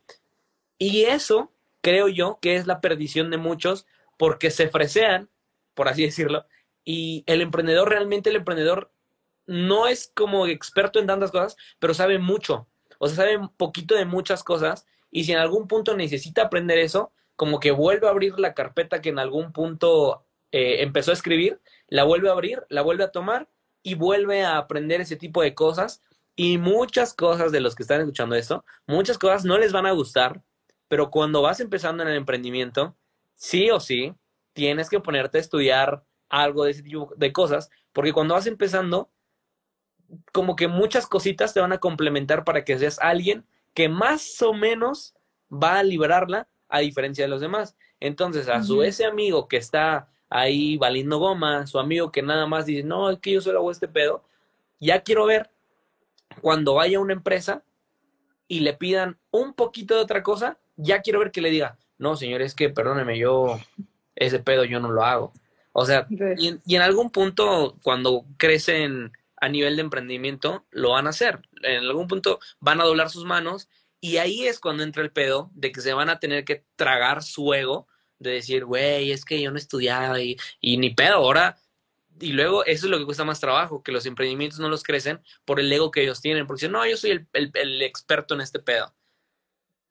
Y 0.79 1.03
eso 1.03 1.51
creo 1.81 2.07
yo 2.07 2.39
que 2.41 2.55
es 2.55 2.65
la 2.65 2.81
perdición 2.81 3.29
de 3.29 3.37
muchos 3.37 3.85
porque 4.17 4.49
se 4.49 4.69
fresean, 4.69 5.29
por 5.75 5.87
así 5.87 6.03
decirlo, 6.05 6.45
y 6.83 7.23
el 7.27 7.41
emprendedor, 7.41 7.89
realmente 7.89 8.31
el 8.31 8.37
emprendedor 8.37 8.92
no 9.45 9.87
es 9.87 10.11
como 10.15 10.47
experto 10.47 10.99
en 10.99 11.07
tantas 11.07 11.31
cosas, 11.31 11.55
pero 11.79 11.93
sabe 11.93 12.19
mucho. 12.19 12.67
O 12.99 13.07
sea, 13.07 13.17
sabe 13.17 13.37
un 13.37 13.49
poquito 13.49 13.95
de 13.95 14.05
muchas 14.05 14.43
cosas. 14.43 14.85
Y 15.11 15.25
si 15.25 15.31
en 15.31 15.39
algún 15.39 15.67
punto 15.67 15.95
necesita 15.95 16.43
aprender 16.43 16.79
eso, 16.79 17.11
como 17.35 17.59
que 17.59 17.71
vuelve 17.71 18.07
a 18.07 18.11
abrir 18.11 18.39
la 18.39 18.53
carpeta 18.53 19.01
que 19.01 19.09
en 19.09 19.19
algún 19.19 19.51
punto 19.51 20.25
eh, 20.51 20.81
empezó 20.83 21.11
a 21.11 21.15
escribir, 21.15 21.59
la 21.87 22.03
vuelve 22.03 22.29
a 22.29 22.33
abrir, 22.33 22.63
la 22.69 22.81
vuelve 22.81 23.03
a 23.03 23.11
tomar 23.11 23.49
y 23.81 23.95
vuelve 23.95 24.43
a 24.43 24.57
aprender 24.57 25.01
ese 25.01 25.15
tipo 25.15 25.41
de 25.41 25.53
cosas. 25.53 26.01
Y 26.35 26.57
muchas 26.57 27.13
cosas 27.13 27.51
de 27.51 27.59
los 27.59 27.75
que 27.75 27.83
están 27.83 27.99
escuchando 27.99 28.35
esto, 28.35 28.65
muchas 28.87 29.17
cosas 29.17 29.45
no 29.45 29.57
les 29.57 29.71
van 29.71 29.85
a 29.85 29.91
gustar, 29.91 30.41
pero 30.87 31.11
cuando 31.11 31.41
vas 31.41 31.59
empezando 31.59 32.01
en 32.03 32.09
el 32.09 32.15
emprendimiento, 32.15 32.95
sí 33.35 33.69
o 33.69 33.79
sí, 33.79 34.15
tienes 34.53 34.89
que 34.89 34.99
ponerte 34.99 35.37
a 35.37 35.41
estudiar 35.41 36.03
algo 36.29 36.63
de 36.63 36.71
ese 36.71 36.81
tipo 36.81 37.13
de 37.15 37.31
cosas, 37.31 37.69
porque 37.91 38.13
cuando 38.13 38.33
vas 38.33 38.47
empezando, 38.47 39.11
como 40.31 40.55
que 40.55 40.67
muchas 40.67 41.07
cositas 41.07 41.53
te 41.53 41.59
van 41.59 41.73
a 41.73 41.79
complementar 41.79 42.43
para 42.43 42.63
que 42.63 42.77
seas 42.77 42.99
alguien 42.99 43.45
que 43.73 43.89
más 43.89 44.41
o 44.41 44.53
menos 44.53 45.15
va 45.51 45.79
a 45.79 45.83
librarla 45.83 46.47
a 46.69 46.79
diferencia 46.79 47.25
de 47.25 47.29
los 47.29 47.41
demás. 47.41 47.75
Entonces, 47.99 48.49
a 48.49 48.63
su 48.63 48.83
ese 48.83 49.05
amigo 49.05 49.47
que 49.47 49.57
está 49.57 50.09
ahí 50.29 50.77
valiendo 50.77 51.19
goma, 51.19 51.65
su 51.67 51.79
amigo 51.79 52.11
que 52.11 52.21
nada 52.21 52.45
más 52.47 52.65
dice, 52.65 52.83
no, 52.83 53.09
es 53.09 53.19
que 53.19 53.31
yo 53.31 53.41
solo 53.41 53.59
hago 53.59 53.71
este 53.71 53.87
pedo, 53.87 54.23
ya 54.79 55.01
quiero 55.01 55.25
ver 55.25 55.51
cuando 56.41 56.73
vaya 56.73 56.97
a 56.97 57.01
una 57.01 57.13
empresa 57.13 57.63
y 58.47 58.61
le 58.61 58.73
pidan 58.73 59.17
un 59.31 59.53
poquito 59.53 59.95
de 59.95 60.01
otra 60.01 60.23
cosa, 60.23 60.57
ya 60.75 61.01
quiero 61.01 61.19
ver 61.19 61.31
que 61.31 61.41
le 61.41 61.51
diga, 61.51 61.77
no, 61.97 62.15
señor, 62.15 62.41
es 62.41 62.55
que 62.55 62.69
perdóneme, 62.69 63.17
yo 63.17 63.59
ese 64.15 64.39
pedo 64.39 64.65
yo 64.65 64.79
no 64.79 64.91
lo 64.91 65.03
hago. 65.03 65.31
O 65.71 65.85
sea, 65.85 66.07
y, 66.09 66.59
y 66.65 66.75
en 66.75 66.81
algún 66.81 67.09
punto, 67.09 67.77
cuando 67.81 68.25
crecen 68.37 69.11
a 69.43 69.49
nivel 69.49 69.75
de 69.75 69.81
emprendimiento, 69.81 70.65
lo 70.71 70.91
van 70.91 71.05
a 71.05 71.09
hacer. 71.09 71.41
En 71.63 71.83
algún 71.83 72.07
punto 72.07 72.39
van 72.61 72.79
a 72.79 72.85
doblar 72.85 73.09
sus 73.09 73.25
manos 73.25 73.67
y 73.99 74.15
ahí 74.15 74.47
es 74.47 74.57
cuando 74.57 74.83
entra 74.83 75.03
el 75.03 75.11
pedo 75.11 75.51
de 75.53 75.73
que 75.73 75.81
se 75.81 75.91
van 75.91 76.09
a 76.09 76.17
tener 76.17 76.45
que 76.45 76.63
tragar 76.77 77.23
su 77.23 77.53
ego 77.53 77.85
de 78.19 78.31
decir, 78.31 78.63
güey, 78.63 79.11
es 79.11 79.25
que 79.25 79.41
yo 79.41 79.51
no 79.51 79.57
estudiaba 79.57 80.21
y, 80.21 80.37
y 80.61 80.77
ni 80.77 80.91
pedo, 80.91 81.15
ahora 81.15 81.57
y 82.21 82.31
luego 82.31 82.63
eso 82.63 82.85
es 82.85 82.89
lo 82.89 82.99
que 82.99 83.03
cuesta 83.03 83.25
más 83.25 83.41
trabajo, 83.41 83.83
que 83.83 83.91
los 83.91 84.05
emprendimientos 84.05 84.59
no 84.59 84.69
los 84.69 84.81
crecen 84.81 85.21
por 85.43 85.59
el 85.59 85.69
ego 85.73 85.91
que 85.91 86.03
ellos 86.03 86.21
tienen, 86.21 86.47
porque 86.47 86.59
dicen, 86.59 86.71
no, 86.71 86.87
yo 86.87 86.95
soy 86.95 87.11
el, 87.11 87.27
el, 87.33 87.81
experto 87.81 88.35
en 88.35 88.41
este 88.41 88.59
pedo. 88.59 88.95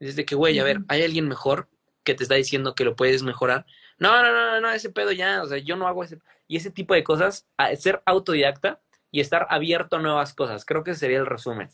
Desde 0.00 0.24
que, 0.24 0.34
güey, 0.34 0.58
a 0.60 0.64
ver, 0.64 0.78
¿hay 0.88 1.02
alguien 1.02 1.28
mejor 1.28 1.68
que 2.04 2.14
te 2.14 2.22
está 2.22 2.36
diciendo 2.36 2.74
que 2.74 2.86
lo 2.86 2.96
puedes 2.96 3.22
mejorar? 3.22 3.66
No, 3.98 4.22
no, 4.22 4.32
no, 4.32 4.60
no, 4.62 4.70
ese 4.70 4.88
pedo 4.88 5.12
ya, 5.12 5.42
o 5.42 5.46
sea, 5.46 5.58
yo 5.58 5.76
no 5.76 5.86
hago 5.86 6.04
ese. 6.04 6.20
Y 6.48 6.56
ese 6.56 6.70
tipo 6.70 6.94
de 6.94 7.04
cosas, 7.04 7.46
ser 7.78 8.02
autodidacta, 8.06 8.80
y 9.12 9.20
estar 9.20 9.46
abierto 9.50 9.96
a 9.96 10.00
nuevas 10.00 10.34
cosas. 10.34 10.64
Creo 10.64 10.82
que 10.82 10.94
sería 10.94 11.18
el 11.18 11.26
resumen. 11.26 11.68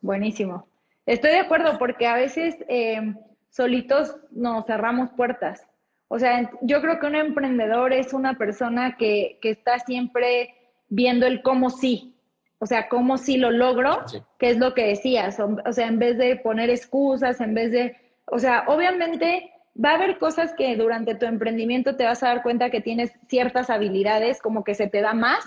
Buenísimo. 0.00 0.66
Estoy 1.04 1.32
de 1.32 1.40
acuerdo 1.40 1.78
porque 1.78 2.06
a 2.06 2.14
veces 2.14 2.56
eh, 2.68 3.14
solitos 3.50 4.16
nos 4.30 4.64
cerramos 4.64 5.10
puertas. 5.10 5.66
O 6.08 6.18
sea, 6.18 6.50
yo 6.62 6.80
creo 6.80 6.98
que 7.00 7.06
un 7.06 7.16
emprendedor 7.16 7.92
es 7.92 8.14
una 8.14 8.34
persona 8.34 8.96
que, 8.96 9.38
que 9.42 9.50
está 9.50 9.78
siempre 9.80 10.54
viendo 10.88 11.26
el 11.26 11.42
cómo 11.42 11.68
sí. 11.70 12.14
O 12.58 12.66
sea, 12.66 12.88
cómo 12.88 13.18
sí 13.18 13.36
lo 13.36 13.50
logro, 13.50 14.04
que 14.38 14.48
es 14.48 14.58
lo 14.58 14.72
que 14.72 14.86
decías. 14.86 15.38
O, 15.40 15.72
sea, 15.72 15.86
en 15.86 15.98
vez 15.98 16.16
de 16.16 16.36
poner 16.36 16.70
excusas, 16.70 17.40
en 17.40 17.52
vez 17.52 17.72
de... 17.72 17.96
O 18.26 18.38
sea, 18.38 18.64
obviamente 18.68 19.52
va 19.82 19.90
a 19.90 19.94
haber 19.96 20.18
cosas 20.18 20.54
que 20.54 20.74
durante 20.76 21.14
tu 21.14 21.26
emprendimiento 21.26 21.96
te 21.96 22.04
vas 22.04 22.22
a 22.22 22.28
dar 22.28 22.42
cuenta 22.42 22.70
que 22.70 22.80
tienes 22.80 23.12
ciertas 23.28 23.68
habilidades, 23.68 24.40
como 24.40 24.64
que 24.64 24.74
se 24.74 24.86
te 24.86 25.02
da 25.02 25.12
más, 25.12 25.44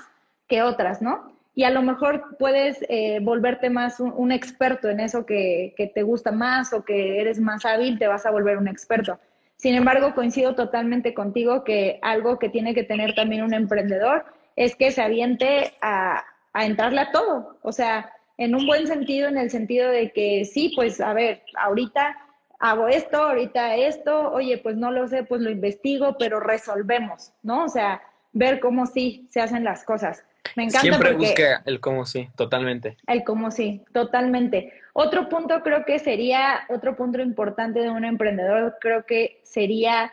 que 0.48 0.62
otras, 0.62 1.02
¿no? 1.02 1.32
Y 1.56 1.64
a 1.64 1.72
lo 1.72 1.82
mejor 1.82 2.38
puedes 2.38 2.86
eh, 2.88 3.20
volverte 3.22 3.70
más 3.70 4.00
un, 4.00 4.32
experto 4.32 4.90
en 4.90 5.00
eso 5.00 5.26
que, 5.26 5.74
te 5.94 6.04
gusta 6.04 6.32
más 6.32 6.72
o 6.74 6.86
que 6.86 7.20
eres 7.20 7.40
más 7.40 7.66
hábil, 7.66 7.98
te 7.98 8.08
vas 8.08 8.26
a 8.26 8.32
volver 8.32 8.58
un 8.58 8.68
experto. 8.68 9.20
Sin 9.56 9.74
embargo, 9.74 10.14
coincido 10.14 10.54
totalmente 10.54 11.16
contigo 11.16 11.64
que 11.64 12.00
algo 12.04 12.38
que 12.38 12.50
tiene 12.50 12.76
que 12.76 12.84
tener 12.84 13.16
también 13.16 13.42
un 13.42 13.56
emprendedor 13.56 14.26
es 14.56 14.76
que 14.76 14.92
se 14.92 15.02
aviente 15.02 15.74
a 15.82 16.24
entrarle 16.54 17.02
a 17.02 17.12
todo. 17.12 17.58
O 17.64 17.72
sea, 17.72 18.12
en 18.38 18.54
un 18.54 18.66
buen 18.66 18.88
sentido, 18.88 19.28
en 19.28 19.38
el 19.38 19.50
sentido 19.50 19.90
de 19.90 20.12
que 20.12 20.46
sí, 20.46 20.72
pues 20.76 21.02
a 21.02 21.14
ver, 21.14 21.42
ahorita 21.58 22.16
hago 22.60 22.88
esto, 22.88 23.18
ahorita 23.18 23.76
esto, 23.76 24.32
oye, 24.32 24.58
pues 24.60 24.78
no 24.78 24.92
lo 24.92 25.08
sé, 25.08 25.24
pues 25.24 25.42
lo 25.42 25.50
investigo, 25.50 26.18
pero 26.18 26.40
resolvemos, 26.40 27.34
¿no? 27.44 27.66
O 27.66 27.70
sea, 27.70 28.02
ver 28.34 28.60
cómo 28.60 28.86
sí 28.86 29.28
se 29.32 29.42
hacen 29.42 29.64
las 29.64 29.84
cosas. 29.84 30.24
Me 30.56 30.64
encanta. 30.64 30.82
Siempre 30.82 31.14
busca 31.14 31.62
el 31.66 31.80
cómo 31.80 32.06
sí, 32.06 32.30
totalmente. 32.36 32.98
El 33.08 33.24
cómo 33.24 33.52
sí, 33.52 33.84
totalmente. 33.94 34.74
Otro 34.94 35.30
punto 35.30 35.62
creo 35.62 35.86
que 35.86 36.00
sería, 36.00 36.66
otro 36.70 36.96
punto 36.96 37.22
importante 37.22 37.80
de 37.80 37.90
un 37.90 38.04
emprendedor, 38.04 38.78
creo 38.82 39.06
que 39.06 39.42
sería 39.44 40.12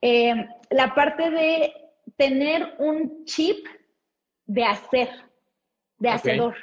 eh, 0.00 0.46
la 0.70 0.94
parte 0.94 1.30
de 1.30 1.72
tener 2.16 2.74
un 2.78 3.24
chip 3.24 3.64
de 4.46 4.64
hacer, 4.64 5.08
de 5.98 6.08
hacedor. 6.08 6.56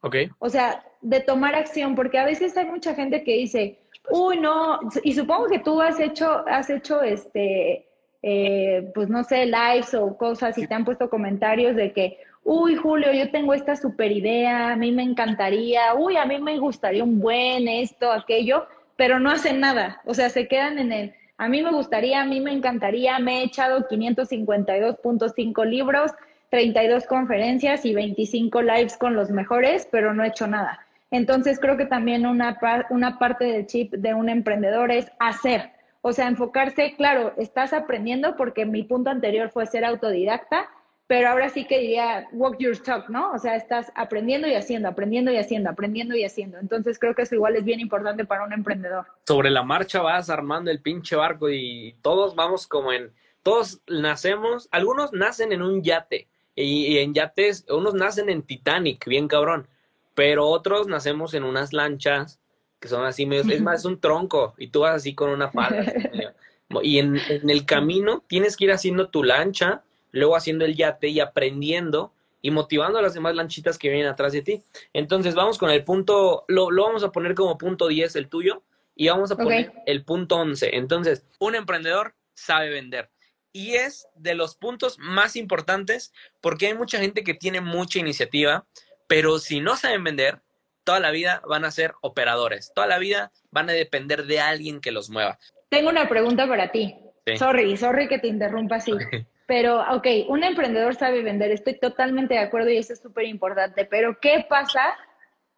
Ok. 0.00 0.16
O 0.38 0.48
sea, 0.48 0.82
de 1.02 1.20
tomar 1.20 1.54
acción, 1.54 1.94
porque 1.94 2.18
a 2.18 2.24
veces 2.24 2.56
hay 2.56 2.66
mucha 2.66 2.94
gente 2.94 3.22
que 3.22 3.32
dice, 3.32 3.78
uy, 4.10 4.38
no, 4.38 4.80
y 5.02 5.12
supongo 5.12 5.48
que 5.48 5.58
tú 5.58 5.80
has 5.80 6.00
hecho, 6.00 6.44
has 6.46 6.70
hecho 6.70 7.02
este, 7.02 7.88
eh, 8.22 8.90
pues 8.94 9.08
no 9.08 9.24
sé, 9.24 9.46
lives 9.46 9.94
o 9.94 10.16
cosas 10.16 10.56
y 10.58 10.66
te 10.66 10.74
han 10.74 10.84
puesto 10.84 11.10
comentarios 11.10 11.74
de 11.74 11.92
que, 11.92 12.18
uy, 12.44 12.76
Julio, 12.76 13.12
yo 13.12 13.30
tengo 13.30 13.54
esta 13.54 13.76
super 13.76 14.12
idea, 14.12 14.72
a 14.72 14.76
mí 14.76 14.92
me 14.92 15.02
encantaría, 15.02 15.94
uy, 15.94 16.16
a 16.16 16.24
mí 16.24 16.38
me 16.40 16.58
gustaría 16.58 17.02
un 17.02 17.20
buen 17.20 17.66
esto, 17.68 18.12
aquello, 18.12 18.66
pero 18.96 19.18
no 19.18 19.30
hacen 19.30 19.60
nada, 19.60 20.00
o 20.04 20.14
sea, 20.14 20.30
se 20.30 20.46
quedan 20.46 20.78
en 20.78 20.92
el, 20.92 21.14
a 21.38 21.48
mí 21.48 21.62
me 21.62 21.72
gustaría, 21.72 22.20
a 22.20 22.24
mí 22.24 22.40
me 22.40 22.52
encantaría, 22.52 23.18
me 23.18 23.40
he 23.40 23.44
echado 23.44 23.88
552.5 23.88 25.66
libros, 25.66 26.12
32 26.50 27.06
conferencias 27.06 27.84
y 27.84 27.94
25 27.94 28.62
lives 28.62 28.96
con 28.96 29.16
los 29.16 29.30
mejores, 29.30 29.88
pero 29.90 30.14
no 30.14 30.22
he 30.22 30.28
hecho 30.28 30.46
nada. 30.46 30.86
Entonces 31.10 31.58
creo 31.58 31.76
que 31.76 31.86
también 31.86 32.26
una, 32.26 32.58
una 32.90 33.18
parte 33.18 33.44
del 33.44 33.66
chip 33.66 33.92
de 33.92 34.14
un 34.14 34.28
emprendedor 34.28 34.92
es 34.92 35.10
hacer. 35.18 35.70
O 36.02 36.12
sea, 36.12 36.28
enfocarse, 36.28 36.94
claro, 36.96 37.32
estás 37.38 37.72
aprendiendo 37.72 38.36
porque 38.36 38.66
mi 38.66 38.82
punto 38.82 39.10
anterior 39.10 39.50
fue 39.50 39.66
ser 39.66 39.84
autodidacta, 39.84 40.68
pero 41.06 41.28
ahora 41.28 41.48
sí 41.48 41.64
que 41.64 41.78
diría 41.78 42.26
walk 42.32 42.56
your 42.58 42.76
talk, 42.76 43.08
¿no? 43.08 43.32
O 43.32 43.38
sea, 43.38 43.54
estás 43.54 43.92
aprendiendo 43.94 44.48
y 44.48 44.54
haciendo, 44.54 44.88
aprendiendo 44.88 45.30
y 45.30 45.36
haciendo, 45.36 45.70
aprendiendo 45.70 46.16
y 46.16 46.24
haciendo. 46.24 46.58
Entonces 46.58 46.98
creo 46.98 47.14
que 47.14 47.22
eso 47.22 47.36
igual 47.36 47.54
es 47.54 47.64
bien 47.64 47.78
importante 47.78 48.24
para 48.24 48.44
un 48.44 48.52
emprendedor. 48.52 49.06
Sobre 49.26 49.50
la 49.50 49.62
marcha 49.62 50.02
vas 50.02 50.28
armando 50.28 50.70
el 50.70 50.80
pinche 50.80 51.14
barco 51.14 51.50
y 51.50 51.94
todos 52.02 52.34
vamos 52.34 52.66
como 52.66 52.92
en, 52.92 53.12
todos 53.44 53.80
nacemos, 53.86 54.68
algunos 54.72 55.12
nacen 55.12 55.52
en 55.52 55.62
un 55.62 55.82
yate 55.82 56.28
y, 56.54 56.98
en 56.98 57.14
yates, 57.14 57.64
unos 57.70 57.94
nacen 57.94 58.28
en 58.28 58.42
Titanic, 58.42 59.06
bien 59.06 59.28
cabrón, 59.28 59.68
pero 60.14 60.48
otros 60.48 60.88
nacemos 60.88 61.32
en 61.34 61.44
unas 61.44 61.72
lanchas 61.72 62.40
que 62.82 62.88
son 62.88 63.06
así 63.06 63.24
medio, 63.24 63.50
es 63.50 63.62
más, 63.62 63.80
es 63.80 63.84
un 63.86 64.00
tronco 64.00 64.54
y 64.58 64.66
tú 64.66 64.80
vas 64.80 64.96
así 64.96 65.14
con 65.14 65.30
una 65.30 65.52
pala. 65.52 65.86
y 66.82 66.98
en, 66.98 67.16
en 67.28 67.48
el 67.48 67.64
camino 67.64 68.24
tienes 68.26 68.56
que 68.56 68.64
ir 68.64 68.72
haciendo 68.72 69.08
tu 69.08 69.22
lancha 69.22 69.84
luego 70.10 70.36
haciendo 70.36 70.64
el 70.64 70.76
yate 70.76 71.08
y 71.08 71.20
aprendiendo 71.20 72.12
y 72.40 72.50
motivando 72.50 72.98
a 72.98 73.02
las 73.02 73.14
demás 73.14 73.34
lanchitas 73.34 73.78
que 73.78 73.88
vienen 73.88 74.08
atrás 74.08 74.32
de 74.32 74.42
ti. 74.42 74.62
Entonces 74.92 75.34
vamos 75.34 75.58
con 75.58 75.70
el 75.70 75.84
punto, 75.84 76.44
lo, 76.48 76.68
vamos 76.70 77.04
a 77.04 77.12
poner 77.12 77.34
como 77.34 77.56
punto 77.56 77.88
10 77.88 78.16
el 78.16 78.28
tuyo 78.28 78.62
y 78.94 79.08
vamos 79.08 79.30
a 79.30 79.36
poner 79.36 79.72
el 79.86 80.04
punto 80.04 80.36
11. 80.36 80.76
Entonces, 80.76 81.24
un 81.38 81.54
emprendedor 81.54 82.14
sabe 82.34 82.70
vender. 82.70 83.10
Y 83.52 83.74
es 83.74 84.08
de 84.16 84.34
los 84.34 84.56
puntos 84.56 84.98
más 84.98 85.36
importantes 85.36 86.12
porque 86.40 86.66
hay 86.66 86.74
mucha 86.74 86.98
gente 86.98 87.22
que 87.22 87.34
tiene 87.34 87.60
mucha 87.60 88.00
iniciativa, 88.00 88.66
pero 89.06 89.38
si 89.38 89.60
no 89.60 89.76
saben 89.76 90.04
vender, 90.04 90.40
toda 90.84 91.00
la 91.00 91.10
vida 91.10 91.42
van 91.48 91.64
a 91.64 91.70
ser 91.70 91.94
operadores, 92.00 92.72
toda 92.74 92.86
la 92.86 92.98
vida 92.98 93.32
van 93.50 93.70
a 93.70 93.72
depender 93.72 94.26
de 94.26 94.40
alguien 94.40 94.80
que 94.80 94.92
los 94.92 95.10
mueva. 95.10 95.38
Tengo 95.68 95.88
una 95.88 96.08
pregunta 96.08 96.46
para 96.46 96.70
ti. 96.70 96.96
Sorry, 97.38 97.76
sorry 97.76 98.08
que 98.08 98.18
te 98.18 98.28
interrumpa 98.28 98.76
así. 98.76 98.92
Pero, 99.46 99.82
ok, 99.94 100.06
un 100.28 100.44
emprendedor 100.44 100.94
sabe 100.94 101.22
vender, 101.22 101.50
estoy 101.50 101.78
totalmente 101.78 102.34
de 102.34 102.40
acuerdo 102.40 102.70
y 102.70 102.78
eso 102.78 102.92
es 102.92 103.00
súper 103.00 103.26
importante, 103.26 103.84
pero 103.84 104.18
¿qué 104.20 104.46
pasa 104.48 104.96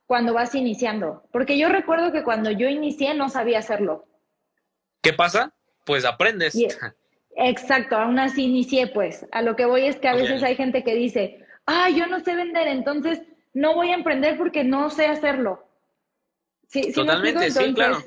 cuando 0.06 0.32
vas 0.32 0.54
iniciando? 0.54 1.22
Porque 1.30 1.58
yo 1.58 1.68
recuerdo 1.68 2.10
que 2.10 2.24
cuando 2.24 2.50
yo 2.50 2.68
inicié 2.68 3.14
no 3.14 3.28
sabía 3.28 3.58
hacerlo. 3.58 4.06
¿Qué 5.00 5.12
pasa? 5.12 5.52
Pues 5.84 6.04
aprendes. 6.04 6.56
exacto, 7.36 7.96
aún 7.96 8.18
así 8.18 8.44
inicié, 8.44 8.88
pues. 8.88 9.26
A 9.30 9.42
lo 9.42 9.54
que 9.54 9.66
voy 9.66 9.86
es 9.86 9.96
que 9.96 10.08
a 10.08 10.14
veces 10.14 10.42
hay 10.42 10.56
gente 10.56 10.82
que 10.82 10.94
dice, 10.94 11.44
ah, 11.66 11.88
yo 11.90 12.06
no 12.06 12.20
sé 12.20 12.34
vender, 12.34 12.66
entonces 12.66 13.20
no 13.54 13.74
voy 13.74 13.90
a 13.90 13.94
emprender 13.94 14.36
porque 14.36 14.64
no 14.64 14.90
sé 14.90 15.06
hacerlo. 15.06 15.66
Sí, 16.68 16.92
Totalmente, 16.92 17.50
sí, 17.50 17.72
claro. 17.72 18.02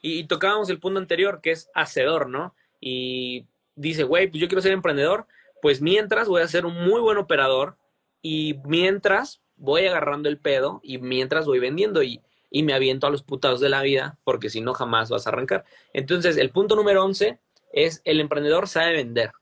y 0.00 0.24
tocábamos 0.24 0.70
el 0.70 0.78
punto 0.78 1.00
anterior, 1.00 1.40
que 1.42 1.50
es 1.50 1.70
hacedor, 1.74 2.28
¿no? 2.28 2.54
Y 2.80 3.46
dice, 3.74 4.04
güey, 4.04 4.28
pues 4.28 4.40
yo 4.40 4.48
quiero 4.48 4.62
ser 4.62 4.72
emprendedor, 4.72 5.26
pues 5.60 5.80
mientras 5.80 6.28
voy 6.28 6.42
a 6.42 6.48
ser 6.48 6.64
un 6.66 6.84
muy 6.84 7.00
buen 7.00 7.18
operador 7.18 7.76
y 8.20 8.60
mientras 8.64 9.42
voy 9.56 9.86
agarrando 9.86 10.28
el 10.28 10.38
pedo 10.38 10.80
y 10.82 10.98
mientras 10.98 11.46
voy 11.46 11.58
vendiendo 11.58 12.02
y, 12.02 12.20
y 12.50 12.62
me 12.62 12.74
aviento 12.74 13.06
a 13.06 13.10
los 13.10 13.22
putados 13.22 13.60
de 13.60 13.68
la 13.68 13.82
vida, 13.82 14.18
porque 14.24 14.50
si 14.50 14.60
no 14.60 14.74
jamás 14.74 15.10
vas 15.10 15.26
a 15.26 15.30
arrancar. 15.30 15.64
Entonces, 15.92 16.36
el 16.36 16.50
punto 16.50 16.76
número 16.76 17.04
11 17.04 17.40
es 17.72 18.02
el 18.04 18.20
emprendedor 18.20 18.68
sabe 18.68 18.92
vender. 18.92 19.32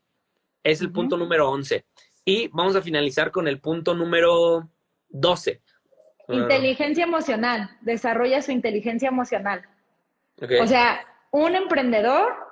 Es 0.63 0.81
el 0.81 0.93
punto 0.93 1.17
número 1.17 1.51
11. 1.51 1.85
Y 2.25 2.49
vamos 2.49 2.77
a 2.77 2.83
finalizar 2.83 3.31
con 3.31 3.49
el 3.49 3.61
punto 3.61 3.95
número 3.95 4.69
12. 5.11 5.61
Inteligencia 6.29 7.05
emocional. 7.05 7.71
Desarrolla 7.81 8.41
su 8.43 8.53
inteligencia 8.53 9.09
emocional. 9.09 9.63
O 10.61 10.67
sea, 10.67 11.01
un 11.31 11.55
emprendedor 11.55 12.51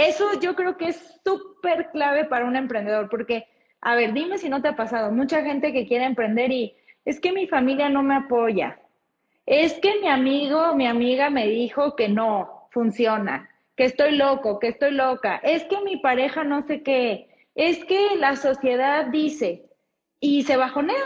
eso 0.00 0.40
yo 0.40 0.56
creo 0.56 0.78
que 0.78 0.88
es 0.88 1.20
súper 1.24 1.90
clave 1.90 2.24
para 2.24 2.46
un 2.46 2.56
emprendedor, 2.56 3.10
porque, 3.10 3.46
a 3.82 3.94
ver, 3.96 4.14
dime 4.14 4.38
si 4.38 4.48
no 4.48 4.62
te 4.62 4.68
ha 4.68 4.76
pasado, 4.76 5.12
mucha 5.12 5.42
gente 5.42 5.72
que 5.72 5.86
quiere 5.86 6.04
emprender 6.04 6.50
y 6.50 6.74
es 7.04 7.20
que 7.20 7.32
mi 7.32 7.46
familia 7.46 7.90
no 7.90 8.02
me 8.02 8.16
apoya, 8.16 8.80
es 9.44 9.74
que 9.74 10.00
mi 10.00 10.08
amigo, 10.08 10.74
mi 10.74 10.86
amiga 10.86 11.28
me 11.28 11.46
dijo 11.46 11.96
que 11.96 12.08
no 12.08 12.68
funciona, 12.70 13.50
que 13.76 13.84
estoy 13.84 14.16
loco, 14.16 14.58
que 14.58 14.68
estoy 14.68 14.92
loca, 14.92 15.36
es 15.42 15.64
que 15.64 15.80
mi 15.82 15.98
pareja 15.98 16.44
no 16.44 16.66
sé 16.66 16.82
qué, 16.82 17.28
es 17.54 17.84
que 17.84 18.16
la 18.16 18.36
sociedad 18.36 19.06
dice 19.06 19.66
y 20.18 20.44
se 20.44 20.56
bajonean. 20.56 20.98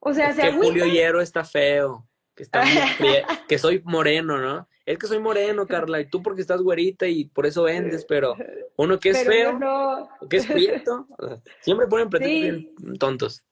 O 0.00 0.12
sea, 0.12 0.32
se 0.32 0.42
que 0.42 0.52
Julio 0.52 0.86
Hierro 0.86 1.20
está 1.20 1.44
feo, 1.44 2.06
que, 2.34 2.42
está 2.42 2.62
que 3.48 3.58
soy 3.58 3.82
moreno, 3.84 4.38
¿no? 4.38 4.66
es 4.92 4.98
que 4.98 5.06
soy 5.06 5.20
moreno, 5.20 5.66
Carla, 5.66 6.00
y 6.00 6.06
tú 6.06 6.22
porque 6.22 6.40
estás 6.40 6.60
güerita 6.60 7.06
y 7.06 7.26
por 7.26 7.46
eso 7.46 7.62
vendes, 7.62 8.04
pero 8.04 8.36
uno 8.76 8.98
que 8.98 9.10
es 9.10 9.24
feo, 9.24 9.58
que 10.28 10.38
es 10.38 10.46
prieto, 10.46 11.06
siempre 11.60 11.86
ponen 11.86 12.10
pretextos 12.10 12.98
tontos. 12.98 13.44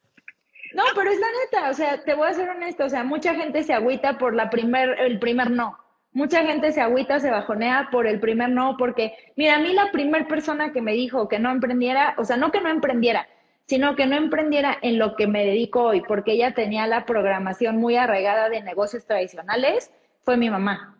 No, 0.74 0.82
pero 0.94 1.11
es 1.11 1.18
la 1.18 1.26
neta, 1.26 1.70
o 1.70 1.74
sea, 1.74 2.02
te 2.04 2.14
voy 2.14 2.28
a 2.28 2.34
ser 2.34 2.48
honesto, 2.50 2.84
o 2.84 2.88
sea, 2.88 3.04
mucha 3.04 3.34
gente 3.34 3.62
se 3.62 3.72
agüita 3.72 4.18
por 4.18 4.34
la 4.34 4.50
primer, 4.50 4.98
el 5.00 5.18
primer 5.18 5.50
no. 5.50 5.78
Mucha 6.12 6.44
gente 6.44 6.72
se 6.72 6.80
agüita, 6.80 7.20
se 7.20 7.30
bajonea 7.30 7.88
por 7.92 8.06
el 8.06 8.18
primer 8.18 8.50
no, 8.50 8.76
porque, 8.76 9.12
mira, 9.37 9.56
a 9.56 9.58
mí 9.61 9.72
la 9.72 9.92
primer 9.92 10.26
persona 10.26 10.72
que 10.72 10.82
me 10.82 10.92
dijo 10.92 11.28
que 11.28 11.38
no 11.38 11.50
emprendiera, 11.50 12.14
o 12.18 12.24
sea, 12.24 12.37
no 12.37 12.50
que 12.50 12.61
no 12.61 12.70
emprendiera, 12.70 13.28
sino 13.68 13.96
que 13.96 14.07
no 14.07 14.16
emprendiera 14.16 14.78
en 14.81 14.98
lo 14.98 15.14
que 15.14 15.26
me 15.26 15.44
dedico 15.44 15.83
hoy, 15.83 16.00
porque 16.00 16.33
ella 16.33 16.54
tenía 16.54 16.87
la 16.87 17.04
programación 17.04 17.76
muy 17.76 17.96
arraigada 17.96 18.48
de 18.48 18.62
negocios 18.62 19.04
tradicionales, 19.04 19.90
fue 20.22 20.38
mi 20.38 20.48
mamá. 20.48 20.98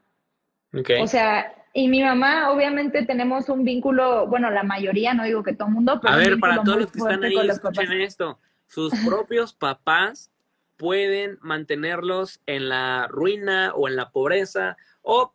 O 1.01 1.07
sea, 1.07 1.55
y 1.73 1.89
mi 1.89 2.03
mamá, 2.03 2.51
obviamente 2.53 3.07
tenemos 3.07 3.49
un 3.49 3.65
vínculo, 3.65 4.27
bueno, 4.27 4.51
la 4.51 4.65
mayoría, 4.65 5.15
no 5.15 5.25
digo 5.25 5.43
que 5.43 5.55
todo 5.55 5.69
el 5.69 5.75
mundo, 5.75 5.99
pero... 6.03 6.13
A 6.13 6.19
ver, 6.19 6.39
para 6.39 6.63
todos 6.63 6.81
los 6.81 6.93
que 6.93 6.99
están 6.99 7.25
ahí, 7.25 7.39
escuchen 7.49 7.91
esto. 8.03 8.39
Sus 8.67 8.93
propios 9.07 9.55
papás 9.55 10.31
pueden 10.77 11.39
mantenerlos 11.41 12.43
en 12.45 12.69
la 12.69 13.07
ruina 13.09 13.73
o 13.75 13.89
en 13.89 13.97
la 13.97 14.11
pobreza 14.11 14.77
o 15.01 15.33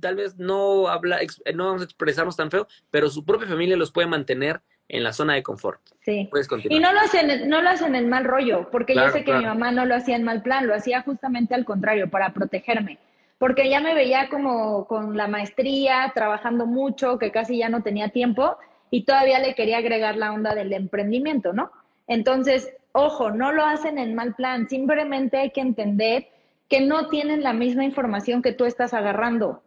tal 0.00 0.16
vez 0.16 0.36
no 0.36 0.88
habla, 0.88 1.20
no 1.54 1.66
vamos 1.66 1.82
a 1.82 1.84
expresarnos 1.84 2.36
tan 2.36 2.50
feo, 2.50 2.66
pero 2.90 3.08
su 3.08 3.24
propia 3.24 3.46
familia 3.46 3.76
los 3.76 3.92
puede 3.92 4.08
mantener 4.08 4.60
en 4.88 5.02
la 5.02 5.12
zona 5.12 5.34
de 5.34 5.42
confort. 5.42 5.80
Sí. 6.00 6.28
Y 6.68 6.78
no 6.78 6.92
lo 6.92 7.00
hacen, 7.00 7.48
no 7.48 7.62
lo 7.62 7.70
hacen 7.70 7.94
en 7.94 8.08
mal 8.08 8.24
rollo, 8.24 8.68
porque 8.70 8.94
yo 8.94 9.08
sé 9.10 9.24
que 9.24 9.32
mi 9.32 9.44
mamá 9.44 9.70
no 9.70 9.86
lo 9.86 9.94
hacía 9.94 10.16
en 10.16 10.24
mal 10.24 10.42
plan, 10.42 10.66
lo 10.66 10.74
hacía 10.74 11.02
justamente 11.02 11.54
al 11.54 11.64
contrario, 11.64 12.10
para 12.10 12.32
protegerme 12.32 12.98
porque 13.38 13.68
ya 13.68 13.80
me 13.80 13.94
veía 13.94 14.28
como 14.28 14.86
con 14.86 15.16
la 15.16 15.28
maestría, 15.28 16.10
trabajando 16.14 16.66
mucho, 16.66 17.18
que 17.18 17.30
casi 17.30 17.58
ya 17.58 17.68
no 17.68 17.82
tenía 17.82 18.08
tiempo 18.08 18.56
y 18.90 19.04
todavía 19.04 19.38
le 19.38 19.54
quería 19.54 19.78
agregar 19.78 20.16
la 20.16 20.32
onda 20.32 20.54
del 20.54 20.72
emprendimiento, 20.72 21.52
¿no? 21.52 21.70
Entonces, 22.06 22.72
ojo, 22.92 23.30
no 23.32 23.52
lo 23.52 23.64
hacen 23.64 23.98
en 23.98 24.14
mal 24.14 24.34
plan, 24.34 24.68
simplemente 24.68 25.38
hay 25.38 25.50
que 25.50 25.60
entender 25.60 26.28
que 26.68 26.80
no 26.80 27.08
tienen 27.08 27.42
la 27.42 27.52
misma 27.52 27.84
información 27.84 28.40
que 28.40 28.52
tú 28.52 28.64
estás 28.64 28.94
agarrando 28.94 29.62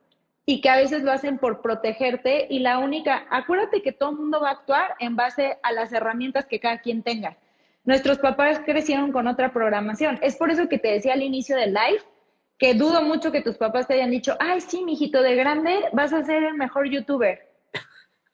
y 0.49 0.61
que 0.61 0.69
a 0.69 0.77
veces 0.77 1.03
lo 1.03 1.11
hacen 1.11 1.39
por 1.39 1.61
protegerte 1.61 2.47
y 2.49 2.59
la 2.59 2.79
única, 2.79 3.27
acuérdate 3.29 3.81
que 3.81 3.91
todo 3.91 4.11
el 4.11 4.15
mundo 4.15 4.39
va 4.39 4.47
a 4.47 4.53
actuar 4.53 4.95
en 4.99 5.17
base 5.17 5.57
a 5.61 5.73
las 5.73 5.91
herramientas 5.91 6.45
que 6.45 6.61
cada 6.61 6.79
quien 6.79 7.03
tenga. 7.03 7.37
Nuestros 7.83 8.17
papás 8.19 8.61
crecieron 8.65 9.11
con 9.11 9.27
otra 9.27 9.51
programación. 9.51 10.17
Es 10.21 10.37
por 10.37 10.49
eso 10.49 10.69
que 10.69 10.79
te 10.79 10.87
decía 10.87 11.13
al 11.13 11.21
inicio 11.21 11.57
del 11.57 11.73
live 11.73 12.01
que 12.57 12.75
dudo 12.75 13.01
mucho 13.01 13.29
que 13.29 13.41
tus 13.41 13.57
papás 13.57 13.87
te 13.87 13.95
hayan 13.95 14.09
dicho, 14.09 14.37
ay, 14.39 14.61
sí, 14.61 14.85
mijito, 14.85 15.21
de 15.21 15.35
grande 15.35 15.83
vas 15.91 16.13
a 16.13 16.23
ser 16.23 16.41
el 16.43 16.55
mejor 16.55 16.89
youtuber. 16.89 17.39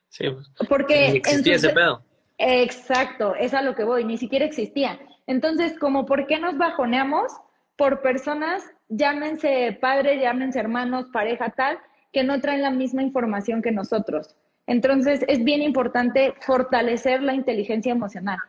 Sí, 0.10 0.30
pues, 0.30 0.70
porque 0.70 1.08
existía 1.08 1.56
ese 1.56 1.70
pedo. 1.70 2.04
Exacto, 2.38 3.34
es 3.34 3.56
a 3.56 3.64
lo 3.64 3.74
que 3.74 3.84
voy, 3.84 4.06
ni 4.06 4.20
siquiera 4.20 4.46
existía. 4.46 5.00
Entonces, 5.26 5.80
como 5.80 6.06
por 6.06 6.28
qué 6.28 6.38
nos 6.38 6.56
bajoneamos 6.56 7.34
por 7.76 8.04
personas, 8.04 8.64
llámense 8.90 9.76
padres, 9.82 10.22
llámense 10.22 10.60
hermanos, 10.60 11.08
pareja, 11.12 11.50
tal, 11.50 11.80
que 12.14 12.24
no 12.24 12.40
traen 12.40 12.62
la 12.62 12.72
misma 12.72 13.04
información 13.04 13.62
que 13.62 13.72
nosotros. 13.72 14.36
Entonces, 14.68 15.26
es 15.28 15.44
bien 15.44 15.62
importante 15.62 16.34
fortalecer 16.42 17.22
la 17.22 17.34
inteligencia 17.34 17.92
emocional. 17.92 18.40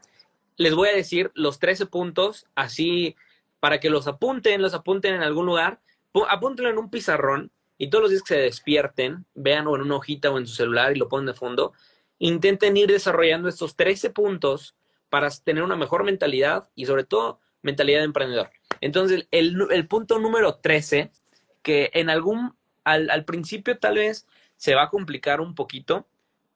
Les 0.57 0.75
voy 0.75 0.89
a 0.89 0.95
decir 0.95 1.33
los 1.35 1.59
13 1.59 1.87
puntos, 1.87 2.47
así 2.55 3.17
para 3.59 3.81
que 3.81 3.91
los 3.91 4.07
apunten, 4.07 4.63
los 4.63 4.75
apunten 4.75 5.15
en 5.15 5.23
algún 5.23 5.47
lugar, 5.47 5.81
apúntenlo 6.29 6.71
en 6.71 6.79
un 6.79 6.91
pizarrón 6.91 7.51
y 7.79 7.89
todos 7.89 8.03
los 8.03 8.11
días 8.11 8.23
que 8.23 8.35
se 8.35 8.41
despierten, 8.41 9.25
vean 9.35 9.67
o 9.67 9.75
en 9.75 9.83
una 9.83 9.97
hojita 9.97 10.31
o 10.31 10.39
en 10.39 10.47
su 10.47 10.55
celular 10.55 10.95
y 10.95 10.99
lo 10.99 11.09
ponen 11.09 11.27
de 11.27 11.35
fondo, 11.35 11.73
intenten 12.19 12.77
ir 12.77 12.89
desarrollando 12.89 13.49
estos 13.49 13.75
13 13.75 14.11
puntos 14.11 14.77
para 15.09 15.31
tener 15.31 15.63
una 15.63 15.77
mejor 15.77 16.05
mentalidad 16.05 16.69
y 16.75 16.87
sobre 16.87 17.05
todo 17.05 17.41
mentalidad 17.63 18.01
de 18.01 18.05
emprendedor. 18.05 18.51
Entonces, 18.81 19.27
el, 19.31 19.89
punto 19.89 20.19
número 20.19 20.57
13, 20.57 21.11
que 21.63 21.91
en 21.95 22.11
algún, 22.11 22.55
al, 22.85 23.11
al 23.11 23.25
principio 23.25 23.79
tal 23.79 23.97
vez 23.97 24.27
se 24.57 24.75
va 24.75 24.85
a 24.85 24.91
complicar 24.91 25.41
un 25.41 25.55
poquito, 25.55 26.07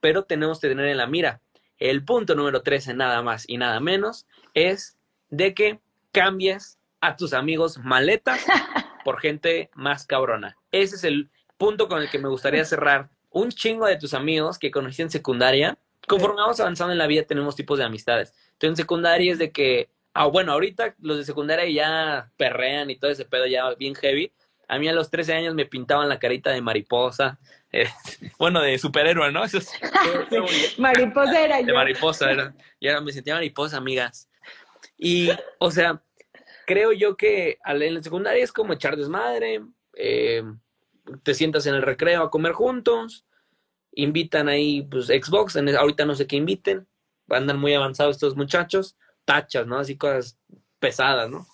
pero 0.01 0.25
tenemos 0.25 0.61
que 0.61 0.69
tener 0.69 0.87
en 0.87 0.97
la 0.97 1.07
mira. 1.07 1.41
El 1.79 2.05
punto 2.05 2.35
número 2.35 2.63
13, 2.63 2.95
nada 2.95 3.23
más 3.23 3.45
y 3.49 3.57
nada 3.57 3.81
menos, 3.81 4.27
es 4.55 4.99
de 5.31 5.55
que 5.55 5.81
cambies 6.13 6.79
a 7.01 7.17
tus 7.17 7.33
amigos 7.33 7.79
maletas 7.79 8.45
por 9.05 9.21
gente 9.21 9.71
más 9.75 10.07
cabrona. 10.07 10.57
Ese 10.73 10.97
es 10.97 11.05
el 11.05 11.31
punto 11.57 11.89
con 11.89 12.03
el 12.03 12.11
que 12.11 12.19
me 12.19 12.29
gustaría 12.29 12.65
cerrar. 12.65 13.11
Un 13.31 13.51
chingo 13.51 13.87
de 13.87 13.97
tus 13.97 14.15
amigos 14.15 14.59
que 14.59 14.71
conocí 14.71 15.03
en 15.03 15.11
secundaria, 15.11 15.79
conforme 16.07 16.41
vamos 16.41 16.61
avanzando 16.61 16.93
en 16.93 16.99
la 16.99 17.07
vida 17.07 17.25
tenemos 17.25 17.57
tipos 17.57 17.79
de 17.79 17.85
amistades. 17.85 18.33
Entonces 18.53 18.71
en 18.71 18.77
secundaria 18.77 19.33
es 19.33 19.39
de 19.39 19.53
que, 19.53 19.91
ah, 20.15 20.27
bueno, 20.27 20.53
ahorita 20.53 20.95
los 21.01 21.19
de 21.19 21.25
secundaria 21.25 21.69
ya 21.71 22.33
perrean 22.37 22.91
y 22.91 22.97
todo 22.97 23.11
ese 23.11 23.25
pedo 23.25 23.47
ya 23.47 23.75
bien 23.75 23.95
heavy. 23.95 24.33
A 24.69 24.79
mí 24.79 24.89
a 24.89 24.93
los 24.93 25.11
13 25.11 25.33
años 25.35 25.55
me 25.55 25.67
pintaban 25.67 26.09
la 26.09 26.19
carita 26.19 26.51
de 26.51 26.61
mariposa, 26.61 27.39
eh, 27.73 27.89
bueno, 28.39 28.61
de 28.61 28.79
superhéroe, 28.79 29.33
¿no? 29.33 29.45
Eso 29.45 29.59
mariposa 30.79 31.45
era 31.45 31.61
yo. 31.61 31.67
De 31.67 31.73
mariposa 31.73 32.31
era. 32.31 32.55
Y 32.79 32.89
ahora 32.89 33.01
me 33.01 33.13
sentía 33.13 33.35
mariposa, 33.35 33.79
amigas. 33.79 34.29
Y, 34.97 35.31
o 35.59 35.71
sea, 35.71 36.03
creo 36.67 36.93
yo 36.93 37.17
que 37.17 37.59
en 37.65 37.95
la 37.95 38.03
secundaria 38.03 38.45
es 38.45 38.53
como 38.53 38.75
echar 38.75 38.97
desmadre, 38.97 39.63
eh, 39.95 40.43
te 41.23 41.35
sientas 41.35 41.67
en 41.67 41.75
el 41.75 41.83
recreo 41.83 42.23
a 42.23 42.31
comer 42.31 42.53
juntos, 42.53 43.25
invitan 43.93 44.49
ahí, 44.49 44.83
pues, 44.83 45.07
Xbox, 45.07 45.57
ahorita 45.57 46.05
no 46.05 46.15
sé 46.15 46.27
qué 46.27 46.37
inviten, 46.37 46.87
andan 47.29 47.59
muy 47.59 47.75
avanzados 47.75 48.17
estos 48.17 48.37
muchachos, 48.37 48.97
tachas, 49.25 49.67
¿no? 49.67 49.79
Así 49.79 49.97
cosas 49.97 50.39
pesadas, 50.79 51.31
¿no? 51.31 51.47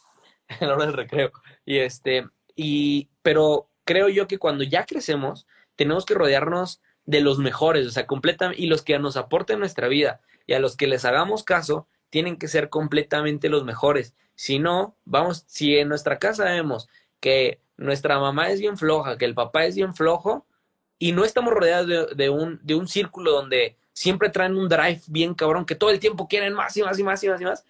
En 0.61 0.68
la 0.68 0.74
hora 0.74 0.87
del 0.87 0.94
recreo. 0.94 1.33
Y 1.64 1.79
este, 1.79 2.29
y, 2.57 3.09
pero 3.23 3.69
creo 3.85 4.09
yo 4.09 4.27
que 4.27 4.38
cuando 4.38 4.64
ya 4.64 4.87
crecemos, 4.87 5.47
tenemos 5.77 6.05
que 6.05 6.14
rodearnos 6.14 6.81
de 7.07 7.21
los 7.21 7.38
mejores, 7.38 7.87
o 7.87 7.90
sea, 7.90 8.07
completamente, 8.07 8.62
y 8.62 8.67
los 8.67 8.83
que 8.83 8.99
nos 8.99 9.17
aporten 9.17 9.59
nuestra 9.59 9.88
vida 9.88 10.21
y 10.47 10.55
a 10.55 10.61
los 10.61 10.77
que 10.77 10.87
les 10.87 11.05
hagamos 11.05 11.45
caso, 11.45 11.87
tienen 12.11 12.37
que 12.37 12.49
ser 12.49 12.69
completamente 12.69 13.49
los 13.49 13.64
mejores. 13.64 14.14
Si 14.35 14.59
no, 14.59 14.97
vamos, 15.05 15.45
si 15.47 15.77
en 15.77 15.88
nuestra 15.88 16.19
casa 16.19 16.45
vemos 16.45 16.88
que 17.21 17.61
nuestra 17.77 18.19
mamá 18.19 18.51
es 18.51 18.61
bien 18.61 18.77
floja, 18.77 19.19
que 19.19 19.25
el 19.25 19.35
papá 19.35 19.64
es 19.64 19.75
bien 19.75 19.95
flojo, 19.95 20.47
y 20.99 21.12
no 21.12 21.25
estamos 21.25 21.53
rodeados 21.53 22.17
de, 22.17 22.31
un, 22.31 22.61
de 22.62 22.75
un 22.75 22.87
círculo 22.87 23.33
donde 23.33 23.77
siempre 23.93 24.31
traen 24.31 24.57
un 24.57 24.69
drive 24.69 25.01
bien 25.07 25.35
cabrón, 25.35 25.67
que 25.67 25.75
todo 25.75 25.90
el 25.90 26.01
tiempo 26.01 26.29
quieren 26.29 26.55
más 26.55 26.77
y 26.77 26.83
más 26.83 26.99
y 26.99 27.03
más 27.03 27.23
y 27.25 27.29
más 27.29 27.40
y 27.40 27.45
más, 27.45 27.64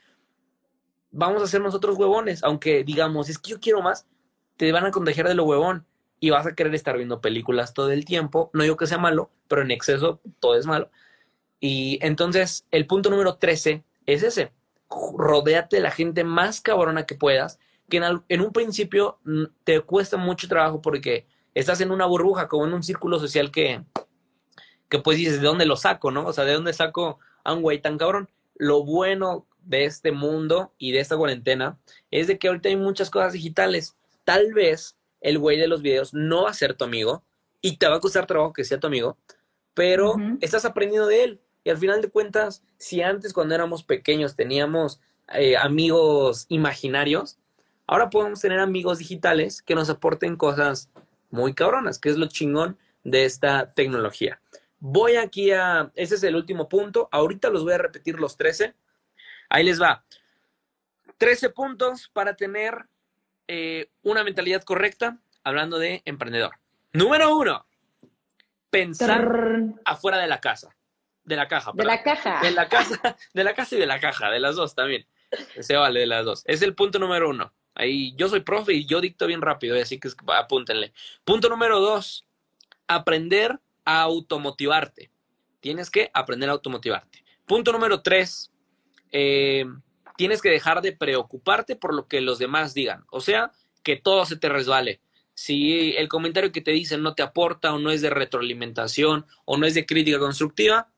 vamos 1.10 1.42
a 1.42 1.46
ser 1.46 1.60
nosotros 1.60 1.96
huevones, 1.96 2.42
aunque 2.42 2.84
digamos, 2.84 3.28
es 3.28 3.38
que 3.38 3.52
yo 3.52 3.60
quiero 3.60 3.82
más, 3.82 4.06
te 4.56 4.72
van 4.72 4.86
a 4.86 4.90
contagiar 4.90 5.28
de 5.28 5.34
lo 5.34 5.44
huevón 5.44 5.86
y 6.20 6.30
vas 6.30 6.46
a 6.46 6.54
querer 6.54 6.74
estar 6.74 6.96
viendo 6.96 7.20
películas 7.20 7.74
todo 7.74 7.90
el 7.90 8.04
tiempo. 8.04 8.50
No 8.52 8.62
digo 8.62 8.76
que 8.76 8.86
sea 8.86 8.98
malo, 8.98 9.30
pero 9.48 9.62
en 9.62 9.70
exceso 9.70 10.20
todo 10.40 10.56
es 10.56 10.66
malo. 10.66 10.90
Y 11.60 11.98
entonces 12.02 12.66
el 12.70 12.86
punto 12.86 13.10
número 13.10 13.36
13 13.36 13.84
es 14.06 14.22
ese. 14.22 14.52
Rodéate 15.16 15.76
de 15.76 15.82
la 15.82 15.90
gente 15.90 16.24
más 16.24 16.60
cabrona 16.60 17.06
que 17.06 17.14
puedas, 17.14 17.58
que 17.88 17.98
en, 18.28 18.40
un 18.40 18.52
principio 18.52 19.18
mm, 19.24 19.44
te 19.64 19.80
cuesta 19.80 20.16
mucho 20.16 20.48
trabajo 20.48 20.80
porque 20.80 21.26
estás 21.54 21.80
en 21.80 21.90
una 21.90 22.06
burbuja, 22.06 22.48
como 22.48 22.66
en 22.66 22.74
un 22.74 22.82
círculo 22.82 23.18
social 23.18 23.50
que, 23.50 23.82
que 24.88 24.98
pues 24.98 25.18
dices, 25.18 25.40
¿de 25.40 25.46
dónde 25.46 25.66
lo 25.66 25.76
saco, 25.76 26.10
no? 26.10 26.26
O 26.26 26.32
sea, 26.32 26.44
¿de 26.44 26.54
dónde 26.54 26.72
saco 26.72 27.18
a 27.44 27.52
un 27.52 27.62
güey 27.62 27.80
tan 27.80 27.98
cabrón? 27.98 28.28
Lo 28.56 28.84
bueno 28.84 29.46
de 29.62 29.84
este 29.84 30.12
mundo 30.12 30.72
y 30.78 30.92
de 30.92 31.00
esta 31.00 31.16
cuarentena 31.16 31.78
es 32.10 32.26
de 32.26 32.38
que 32.38 32.48
ahorita 32.48 32.68
hay 32.68 32.76
muchas 32.76 33.10
cosas 33.10 33.32
digitales. 33.32 33.96
Tal 34.24 34.52
vez 34.52 34.96
el 35.20 35.38
güey 35.38 35.58
de 35.58 35.68
los 35.68 35.82
videos 35.82 36.12
no 36.14 36.44
va 36.44 36.50
a 36.50 36.54
ser 36.54 36.74
tu 36.74 36.84
amigo 36.84 37.24
y 37.60 37.78
te 37.78 37.88
va 37.88 37.96
a 37.96 38.00
costar 38.00 38.26
trabajo 38.26 38.52
que 38.52 38.64
sea 38.64 38.78
tu 38.78 38.86
amigo, 38.86 39.16
pero 39.72 40.16
estás 40.40 40.64
aprendiendo 40.64 41.06
de 41.06 41.24
él. 41.24 41.40
Y 41.64 41.70
al 41.70 41.78
final 41.78 42.02
de 42.02 42.10
cuentas, 42.10 42.62
si 42.76 43.00
antes 43.00 43.32
cuando 43.32 43.54
éramos 43.54 43.84
pequeños 43.84 44.36
teníamos 44.36 45.00
eh, 45.32 45.56
amigos 45.56 46.44
imaginarios, 46.50 47.38
ahora 47.86 48.10
podemos 48.10 48.40
tener 48.40 48.60
amigos 48.60 48.98
digitales 48.98 49.62
que 49.62 49.74
nos 49.74 49.88
aporten 49.88 50.36
cosas 50.36 50.90
muy 51.30 51.54
cabronas, 51.54 51.98
que 51.98 52.10
es 52.10 52.18
lo 52.18 52.26
chingón 52.26 52.78
de 53.02 53.24
esta 53.24 53.72
tecnología. 53.72 54.40
Voy 54.78 55.16
aquí 55.16 55.50
a, 55.50 55.90
ese 55.94 56.16
es 56.16 56.22
el 56.22 56.36
último 56.36 56.68
punto, 56.68 57.08
ahorita 57.10 57.48
los 57.48 57.64
voy 57.64 57.72
a 57.72 57.78
repetir 57.78 58.20
los 58.20 58.36
13. 58.36 58.74
Ahí 59.48 59.64
les 59.64 59.80
va. 59.80 60.04
13 61.16 61.50
puntos 61.50 62.10
para 62.12 62.36
tener 62.36 62.86
eh, 63.48 63.90
una 64.02 64.24
mentalidad 64.24 64.62
correcta 64.62 65.18
hablando 65.42 65.78
de 65.78 66.02
emprendedor. 66.04 66.56
Número 66.92 67.36
uno, 67.36 67.66
pensar 68.70 69.62
afuera 69.84 70.18
de 70.18 70.26
la 70.26 70.40
casa. 70.40 70.74
De 71.24 71.36
la 71.36 71.48
caja. 71.48 71.72
De 71.74 71.84
la 71.84 72.02
caja. 72.02 72.40
De 72.42 72.50
la 72.50 72.68
casa, 72.68 73.16
de 73.32 73.44
la 73.44 73.54
casa 73.54 73.76
y 73.76 73.78
de 73.78 73.86
la 73.86 74.00
caja, 74.00 74.30
de 74.30 74.40
las 74.40 74.56
dos 74.56 74.74
también. 74.74 75.06
Se 75.60 75.76
vale 75.76 76.00
de 76.00 76.06
las 76.06 76.24
dos. 76.24 76.42
Es 76.46 76.62
el 76.62 76.74
punto 76.74 76.98
número 76.98 77.30
uno. 77.30 77.52
Ahí 77.74 78.14
yo 78.16 78.28
soy 78.28 78.40
profe 78.40 78.72
y 78.72 78.86
yo 78.86 79.00
dicto 79.00 79.26
bien 79.26 79.42
rápido, 79.42 79.80
así 79.80 79.98
que 79.98 80.08
apúntenle. 80.28 80.92
Punto 81.24 81.48
número 81.48 81.80
dos, 81.80 82.26
aprender 82.86 83.58
a 83.84 84.02
automotivarte. 84.02 85.10
Tienes 85.60 85.90
que 85.90 86.10
aprender 86.14 86.48
a 86.48 86.52
automotivarte. 86.52 87.24
Punto 87.46 87.72
número 87.72 88.00
tres, 88.02 88.52
eh, 89.10 89.64
tienes 90.16 90.40
que 90.40 90.50
dejar 90.50 90.82
de 90.82 90.92
preocuparte 90.92 91.76
por 91.76 91.94
lo 91.94 92.06
que 92.06 92.20
los 92.20 92.38
demás 92.38 92.74
digan. 92.74 93.04
O 93.10 93.20
sea, 93.20 93.52
que 93.82 93.96
todo 93.96 94.24
se 94.26 94.36
te 94.36 94.48
resbale. 94.48 95.00
Si 95.34 95.96
el 95.96 96.08
comentario 96.08 96.52
que 96.52 96.60
te 96.60 96.70
dicen 96.70 97.02
no 97.02 97.14
te 97.14 97.22
aporta 97.22 97.74
o 97.74 97.78
no 97.78 97.90
es 97.90 98.00
de 98.02 98.10
retroalimentación 98.10 99.26
o 99.44 99.56
no 99.56 99.66
es 99.66 99.74
de 99.74 99.86
crítica 99.86 100.18
constructiva, 100.18 100.88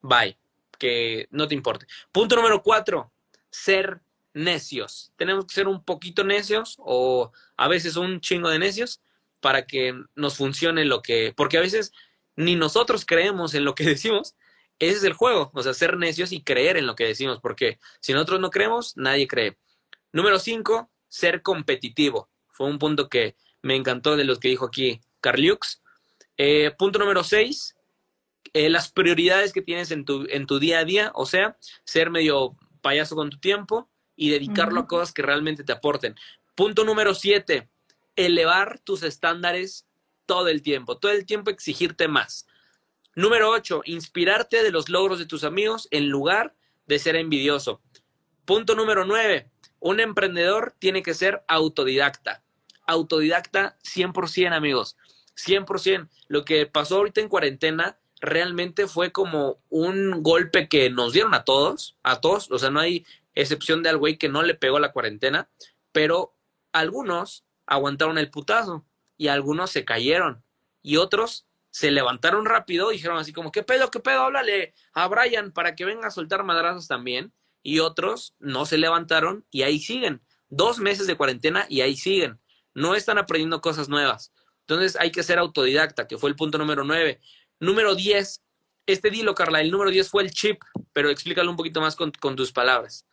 bye, 0.00 0.38
que 0.78 1.28
no 1.30 1.46
te 1.46 1.54
importe. 1.54 1.86
Punto 2.10 2.36
número 2.36 2.62
cuatro, 2.62 3.12
ser 3.50 4.00
necios. 4.34 5.12
Tenemos 5.16 5.46
que 5.46 5.54
ser 5.54 5.68
un 5.68 5.84
poquito 5.84 6.24
necios 6.24 6.76
o 6.78 7.32
a 7.56 7.68
veces 7.68 7.96
un 7.96 8.20
chingo 8.20 8.48
de 8.48 8.58
necios 8.58 9.02
para 9.40 9.66
que 9.66 9.94
nos 10.14 10.36
funcione 10.36 10.84
lo 10.84 11.02
que, 11.02 11.34
porque 11.36 11.58
a 11.58 11.60
veces 11.60 11.92
ni 12.34 12.56
nosotros 12.56 13.04
creemos 13.04 13.54
en 13.54 13.64
lo 13.64 13.74
que 13.74 13.84
decimos 13.84 14.34
ese 14.88 14.96
es 14.98 15.04
el 15.04 15.12
juego, 15.12 15.52
o 15.54 15.62
sea, 15.62 15.74
ser 15.74 15.96
necios 15.96 16.32
y 16.32 16.42
creer 16.42 16.76
en 16.76 16.86
lo 16.86 16.96
que 16.96 17.04
decimos, 17.04 17.38
porque 17.40 17.78
si 18.00 18.12
nosotros 18.12 18.40
no 18.40 18.50
creemos, 18.50 18.96
nadie 18.96 19.28
cree. 19.28 19.56
Número 20.10 20.40
cinco, 20.40 20.90
ser 21.08 21.40
competitivo. 21.42 22.30
Fue 22.48 22.66
un 22.66 22.80
punto 22.80 23.08
que 23.08 23.36
me 23.62 23.76
encantó 23.76 24.16
de 24.16 24.24
los 24.24 24.40
que 24.40 24.48
dijo 24.48 24.66
aquí 24.66 25.00
Carliux. 25.20 25.82
Eh, 26.36 26.72
punto 26.76 26.98
número 26.98 27.22
seis, 27.22 27.76
eh, 28.54 28.70
las 28.70 28.90
prioridades 28.90 29.52
que 29.52 29.62
tienes 29.62 29.92
en 29.92 30.04
tu, 30.04 30.26
en 30.28 30.46
tu 30.46 30.58
día 30.58 30.80
a 30.80 30.84
día, 30.84 31.12
o 31.14 31.26
sea, 31.26 31.56
ser 31.84 32.10
medio 32.10 32.56
payaso 32.80 33.14
con 33.14 33.30
tu 33.30 33.38
tiempo 33.38 33.88
y 34.16 34.30
dedicarlo 34.30 34.80
a 34.80 34.86
cosas 34.88 35.12
que 35.12 35.22
realmente 35.22 35.62
te 35.62 35.72
aporten. 35.72 36.16
Punto 36.56 36.84
número 36.84 37.14
siete, 37.14 37.70
elevar 38.16 38.80
tus 38.80 39.04
estándares 39.04 39.86
todo 40.26 40.48
el 40.48 40.60
tiempo, 40.60 40.98
todo 40.98 41.12
el 41.12 41.24
tiempo 41.24 41.50
exigirte 41.50 42.08
más. 42.08 42.46
Número 43.14 43.50
8. 43.50 43.82
Inspirarte 43.84 44.62
de 44.62 44.70
los 44.70 44.88
logros 44.88 45.18
de 45.18 45.26
tus 45.26 45.44
amigos 45.44 45.88
en 45.90 46.08
lugar 46.08 46.54
de 46.86 46.98
ser 46.98 47.16
envidioso. 47.16 47.80
Punto 48.44 48.74
número 48.74 49.04
9. 49.04 49.50
Un 49.80 50.00
emprendedor 50.00 50.74
tiene 50.78 51.02
que 51.02 51.14
ser 51.14 51.44
autodidacta. 51.46 52.42
Autodidacta 52.86 53.76
100%, 53.84 54.52
amigos. 54.52 54.96
100%. 55.36 56.08
Lo 56.28 56.44
que 56.44 56.66
pasó 56.66 56.96
ahorita 56.96 57.20
en 57.20 57.28
cuarentena 57.28 57.98
realmente 58.20 58.86
fue 58.86 59.12
como 59.12 59.58
un 59.68 60.22
golpe 60.22 60.68
que 60.68 60.88
nos 60.88 61.12
dieron 61.12 61.34
a 61.34 61.44
todos, 61.44 61.96
a 62.02 62.20
todos. 62.20 62.50
O 62.50 62.58
sea, 62.58 62.70
no 62.70 62.80
hay 62.80 63.04
excepción 63.34 63.82
de 63.82 63.90
al 63.90 63.98
güey 63.98 64.16
que 64.16 64.28
no 64.28 64.42
le 64.42 64.54
pegó 64.54 64.78
la 64.78 64.92
cuarentena, 64.92 65.50
pero 65.92 66.34
algunos 66.72 67.44
aguantaron 67.66 68.18
el 68.18 68.30
putazo 68.30 68.84
y 69.16 69.28
algunos 69.28 69.70
se 69.70 69.84
cayeron 69.84 70.42
y 70.82 70.96
otros 70.96 71.46
se 71.72 71.90
levantaron 71.90 72.44
rápido, 72.44 72.90
dijeron 72.90 73.16
así 73.16 73.32
como, 73.32 73.50
¿qué 73.50 73.62
pedo, 73.62 73.90
qué 73.90 73.98
pedo? 73.98 74.20
Háblale 74.20 74.74
a 74.92 75.08
Brian 75.08 75.52
para 75.52 75.74
que 75.74 75.86
venga 75.86 76.08
a 76.08 76.10
soltar 76.10 76.44
madrazos 76.44 76.86
también. 76.86 77.32
Y 77.62 77.78
otros 77.78 78.34
no 78.40 78.66
se 78.66 78.76
levantaron 78.76 79.46
y 79.50 79.62
ahí 79.62 79.78
siguen. 79.78 80.20
Dos 80.50 80.78
meses 80.78 81.06
de 81.06 81.16
cuarentena 81.16 81.64
y 81.70 81.80
ahí 81.80 81.96
siguen. 81.96 82.38
No 82.74 82.94
están 82.94 83.16
aprendiendo 83.16 83.62
cosas 83.62 83.88
nuevas. 83.88 84.34
Entonces 84.60 85.00
hay 85.00 85.10
que 85.10 85.22
ser 85.22 85.38
autodidacta, 85.38 86.06
que 86.06 86.18
fue 86.18 86.28
el 86.28 86.36
punto 86.36 86.58
número 86.58 86.84
nueve. 86.84 87.20
Número 87.58 87.94
diez, 87.94 88.44
este 88.84 89.08
dilo, 89.10 89.34
Carla, 89.34 89.62
el 89.62 89.70
número 89.70 89.90
diez 89.90 90.10
fue 90.10 90.24
el 90.24 90.30
chip, 90.30 90.60
pero 90.92 91.08
explícalo 91.08 91.50
un 91.50 91.56
poquito 91.56 91.80
más 91.80 91.96
con, 91.96 92.12
con 92.20 92.36
tus 92.36 92.52
palabras. 92.52 93.06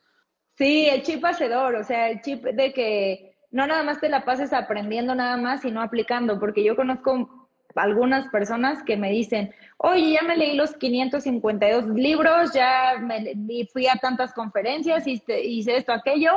Sí, 0.57 0.87
el 0.87 1.03
chip 1.03 1.23
hacedor, 1.23 1.75
o 1.75 1.83
sea, 1.85 2.09
el 2.09 2.21
chip 2.21 2.43
de 2.43 2.73
que 2.73 3.37
no 3.51 3.65
nada 3.67 3.83
más 3.83 4.01
te 4.01 4.09
la 4.09 4.25
pases 4.25 4.51
aprendiendo 4.51 5.15
nada 5.15 5.37
más, 5.37 5.61
sino 5.61 5.81
aplicando, 5.81 6.39
porque 6.39 6.63
yo 6.63 6.75
conozco 6.75 7.38
algunas 7.83 8.27
personas 8.29 8.83
que 8.83 8.97
me 8.97 9.11
dicen, 9.11 9.53
oye, 9.77 10.13
ya 10.13 10.21
me 10.21 10.37
leí 10.37 10.55
los 10.55 10.73
552 10.73 11.85
libros, 11.89 12.53
ya 12.53 12.97
me, 12.99 13.35
fui 13.71 13.87
a 13.87 13.95
tantas 13.95 14.33
conferencias, 14.33 15.07
hice, 15.07 15.41
hice 15.41 15.77
esto, 15.77 15.93
aquello, 15.93 16.31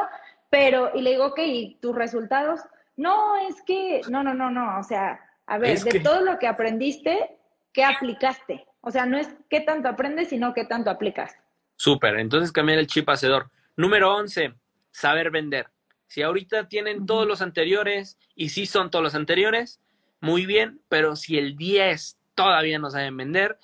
pero, 0.50 0.90
y 0.94 1.02
le 1.02 1.11
digo, 1.11 1.26
ok, 1.26 1.38
¿y 1.44 1.78
tus 1.81 1.94
resultados? 1.94 2.61
No, 2.96 3.37
es 3.48 3.62
que, 3.62 4.02
no, 4.09 4.22
no, 4.22 4.35
no, 4.35 4.50
no, 4.50 4.78
o 4.78 4.83
sea, 4.83 5.20
a 5.46 5.59
ver, 5.59 5.78
de 5.81 6.00
todo 6.00 6.20
lo 6.20 6.38
que 6.38 6.46
aprendiste, 6.46 7.37
¿qué 7.72 7.85
aplicaste? 7.85 8.64
O 8.81 8.90
sea, 8.90 9.07
no 9.07 9.16
es 9.16 9.28
qué 9.48 9.61
tanto 9.61 9.88
aprendes, 9.88 10.28
sino 10.28 10.55
qué 10.55 10.64
tanto 10.64 10.90
aplicas. 10.90 11.35
Súper, 11.76 12.18
entonces 12.18 12.52
cambiar 12.52 12.78
el 12.78 12.87
chip 12.87 13.09
hacedor. 13.09 13.50
Número 13.76 14.14
11, 14.14 14.55
saber 14.90 15.31
vender. 15.31 15.66
Si 16.07 16.22
ahorita 16.22 16.68
tienen 16.68 17.07
todos 17.07 17.26
los 17.26 17.40
anteriores 17.40 18.18
y 18.35 18.50
sí 18.50 18.66
son 18.66 18.90
todos 18.90 19.02
los 19.02 19.14
anteriores, 19.14 19.81
muy 20.22 20.46
bien, 20.46 20.80
pero 20.88 21.16
si 21.16 21.37
el 21.37 21.56
10 21.56 22.16
todavía 22.37 22.78
no 22.78 22.90
saben 22.90 23.16
vender, 23.16 23.58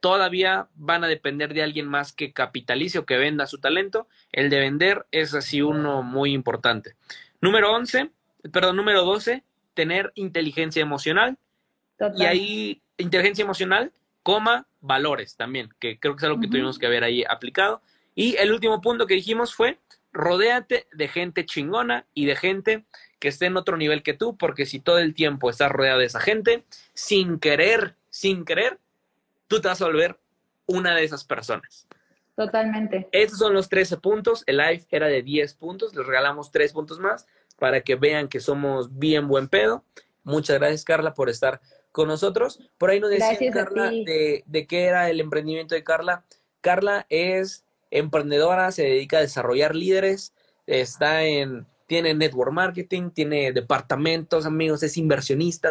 todavía 0.00 0.68
van 0.76 1.02
a 1.02 1.08
depender 1.08 1.52
de 1.52 1.64
alguien 1.64 1.88
más 1.88 2.12
que 2.12 2.32
capitalice 2.32 3.00
o 3.00 3.04
que 3.04 3.16
venda 3.16 3.48
su 3.48 3.58
talento. 3.58 4.06
El 4.30 4.48
de 4.48 4.60
vender 4.60 5.06
es 5.10 5.34
así 5.34 5.60
uno 5.60 6.04
muy 6.04 6.32
importante. 6.32 6.94
Número 7.40 7.72
11, 7.72 8.10
perdón, 8.52 8.76
número 8.76 9.04
12, 9.04 9.42
tener 9.74 10.12
inteligencia 10.14 10.80
emocional. 10.80 11.36
Y 12.16 12.26
ahí, 12.26 12.80
inteligencia 12.96 13.42
emocional, 13.42 13.92
coma, 14.22 14.68
valores 14.80 15.34
también, 15.34 15.74
que 15.80 15.98
creo 15.98 16.14
que 16.14 16.20
es 16.20 16.24
algo 16.24 16.40
que 16.40 16.46
tuvimos 16.46 16.78
que 16.78 16.86
haber 16.86 17.02
ahí 17.02 17.24
aplicado. 17.28 17.82
Y 18.14 18.36
el 18.36 18.52
último 18.52 18.80
punto 18.80 19.04
que 19.08 19.14
dijimos 19.14 19.52
fue, 19.52 19.80
rodéate 20.12 20.86
de 20.92 21.08
gente 21.08 21.44
chingona 21.44 22.06
y 22.14 22.26
de 22.26 22.36
gente 22.36 22.84
que 23.18 23.28
esté 23.28 23.46
en 23.46 23.56
otro 23.56 23.76
nivel 23.76 24.02
que 24.02 24.14
tú, 24.14 24.36
porque 24.36 24.66
si 24.66 24.80
todo 24.80 24.98
el 24.98 25.14
tiempo 25.14 25.50
estás 25.50 25.70
rodeado 25.70 25.98
de 25.98 26.06
esa 26.06 26.20
gente, 26.20 26.64
sin 26.94 27.38
querer, 27.38 27.94
sin 28.10 28.44
querer, 28.44 28.78
tú 29.46 29.60
te 29.60 29.68
vas 29.68 29.82
a 29.82 29.86
volver 29.86 30.18
una 30.66 30.94
de 30.94 31.04
esas 31.04 31.24
personas. 31.24 31.88
Totalmente. 32.36 33.08
Estos 33.10 33.38
son 33.38 33.52
los 33.52 33.68
13 33.68 33.96
puntos. 33.96 34.44
El 34.46 34.58
live 34.58 34.84
era 34.90 35.08
de 35.08 35.22
10 35.22 35.54
puntos. 35.54 35.94
Les 35.94 36.06
regalamos 36.06 36.52
3 36.52 36.72
puntos 36.72 37.00
más 37.00 37.26
para 37.58 37.80
que 37.80 37.96
vean 37.96 38.28
que 38.28 38.38
somos 38.38 38.96
bien 38.96 39.26
buen 39.26 39.48
pedo. 39.48 39.84
Muchas 40.22 40.58
gracias, 40.58 40.84
Carla, 40.84 41.14
por 41.14 41.28
estar 41.28 41.60
con 41.90 42.06
nosotros. 42.06 42.60
Por 42.78 42.90
ahí 42.90 43.00
nos 43.00 43.10
decía 43.10 43.36
Carla 43.50 43.90
de, 43.90 44.44
de 44.46 44.66
qué 44.66 44.84
era 44.84 45.10
el 45.10 45.20
emprendimiento 45.20 45.74
de 45.74 45.82
Carla. 45.82 46.24
Carla 46.60 47.06
es 47.08 47.64
emprendedora, 47.90 48.70
se 48.70 48.84
dedica 48.84 49.18
a 49.18 49.22
desarrollar 49.22 49.74
líderes, 49.74 50.32
está 50.66 51.24
en, 51.24 51.66
tiene 51.88 52.14
network 52.14 52.52
marketing, 52.52 53.10
tiene 53.10 53.50
departamentos, 53.52 54.46
amigos, 54.46 54.82
es 54.84 54.96
inversionista, 54.96 55.70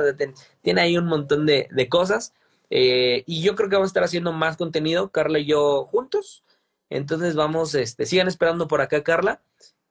tiene 0.62 0.82
ahí 0.82 0.98
un 0.98 1.06
montón 1.06 1.46
de, 1.46 1.88
cosas. 1.90 2.34
Eh, 2.70 3.24
y 3.26 3.42
yo 3.42 3.56
creo 3.56 3.70
que 3.70 3.76
vamos 3.76 3.88
a 3.88 3.92
estar 3.92 4.04
haciendo 4.04 4.34
más 4.34 4.58
contenido, 4.58 5.10
Carla 5.10 5.40
y 5.40 5.46
yo 5.46 5.86
juntos. 5.86 6.44
Entonces 6.90 7.36
vamos, 7.36 7.76
este, 7.76 8.06
sigan 8.06 8.28
esperando 8.28 8.68
por 8.68 8.82
acá, 8.82 9.04
Carla. 9.04 9.40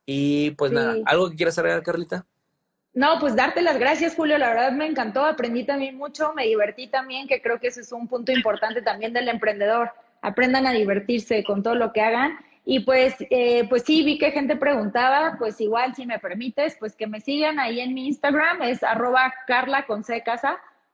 Y 0.05 0.51
pues 0.53 0.73
nada, 0.73 0.97
¿algo 1.07 1.31
que 1.31 1.37
quieras 1.37 1.59
agregar, 1.59 1.83
Carlita? 1.83 2.27
No, 2.93 3.19
pues 3.21 3.37
darte 3.37 3.63
las 3.63 3.79
gracias, 3.79 4.15
Julio. 4.15 4.37
La 4.37 4.49
verdad 4.49 4.73
me 4.73 4.87
encantó, 4.87 5.25
aprendí 5.25 5.65
también 5.65 5.97
mucho, 5.97 6.33
me 6.35 6.47
divertí 6.47 6.89
también, 6.89 7.29
que 7.29 7.41
creo 7.41 7.61
que 7.61 7.69
ese 7.69 7.83
es 7.83 7.93
un 7.93 8.09
punto 8.09 8.33
importante 8.33 8.83
también 8.83 9.13
del 9.13 9.29
emprendedor 9.29 9.91
aprendan 10.23 10.67
a 10.67 10.73
divertirse 10.73 11.45
con 11.45 11.63
todo 11.63 11.77
lo 11.77 11.93
que 11.93 12.01
hagan. 12.01 12.39
Y 12.69 12.81
pues, 12.81 13.15
eh, 13.31 13.65
pues 13.69 13.85
sí, 13.85 14.03
vi 14.03 14.19
que 14.19 14.33
gente 14.33 14.57
preguntaba, 14.57 15.37
pues 15.39 15.61
igual, 15.61 15.95
si 15.95 16.05
me 16.05 16.19
permites, 16.19 16.77
pues 16.81 16.97
que 16.97 17.07
me 17.07 17.21
sigan 17.21 17.61
ahí 17.61 17.79
en 17.79 17.95
mi 17.95 18.09
Instagram, 18.09 18.61
es 18.63 18.83
arroba 18.83 19.33
carla 19.47 19.87
con 19.87 20.03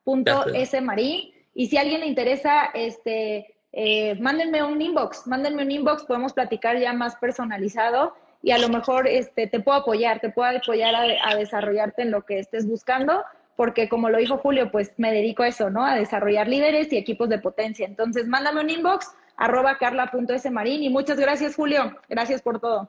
punto 0.05 0.47
S 0.53 0.79
marín. 0.83 1.33
Y 1.55 1.69
si 1.69 1.79
a 1.79 1.81
alguien 1.81 2.01
le 2.01 2.07
interesa, 2.09 2.67
este, 2.75 3.55
eh, 3.73 4.19
mándenme 4.21 4.63
un 4.63 4.83
inbox, 4.83 5.27
mándenme 5.27 5.63
un 5.63 5.71
inbox, 5.71 6.05
podemos 6.05 6.35
platicar 6.35 6.79
ya 6.79 6.93
más 6.93 7.17
personalizado 7.17 8.15
y 8.43 8.51
a 8.51 8.59
lo 8.59 8.69
mejor 8.69 9.09
este, 9.09 9.47
te 9.47 9.61
puedo 9.61 9.79
apoyar, 9.79 10.21
te 10.21 10.29
puedo 10.29 10.55
apoyar 10.55 10.95
a, 10.95 11.31
a 11.31 11.37
desarrollarte 11.37 12.03
en 12.03 12.11
lo 12.11 12.27
que 12.27 12.39
estés 12.39 12.69
buscando 12.69 13.25
porque 13.57 13.89
como 13.89 14.11
lo 14.11 14.19
dijo 14.19 14.39
Julio, 14.39 14.71
pues 14.71 14.93
me 14.97 15.13
dedico 15.13 15.43
a 15.43 15.49
eso, 15.49 15.71
¿no? 15.71 15.85
A 15.85 15.95
desarrollar 15.95 16.49
líderes 16.49 16.93
y 16.93 16.97
equipos 16.97 17.29
de 17.29 17.39
potencia. 17.39 17.87
Entonces, 17.87 18.27
mándame 18.27 18.61
un 18.61 18.71
inbox, 18.71 19.15
arroba 19.37 19.79
carla.smarín 19.79 20.83
y 20.83 20.91
muchas 20.91 21.19
gracias, 21.19 21.55
Julio. 21.55 21.97
Gracias 22.09 22.43
por 22.43 22.61
todo. 22.61 22.89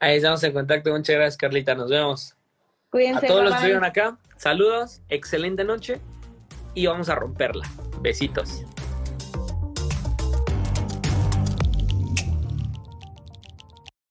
Ahí 0.00 0.16
estamos 0.16 0.42
en 0.42 0.52
contacto. 0.52 0.90
Muchas 0.90 1.16
gracias, 1.16 1.36
Carlita. 1.36 1.74
Nos 1.74 1.90
vemos. 1.90 2.36
Cuídense. 2.90 3.26
A 3.26 3.28
todos 3.28 3.44
los 3.44 3.52
que 3.52 3.56
estuvieron 3.56 3.84
acá, 3.84 4.18
saludos, 4.36 5.00
excelente 5.08 5.64
noche 5.64 6.00
y 6.74 6.86
vamos 6.86 7.08
a 7.08 7.14
romperla. 7.14 7.66
Besitos. 8.00 8.64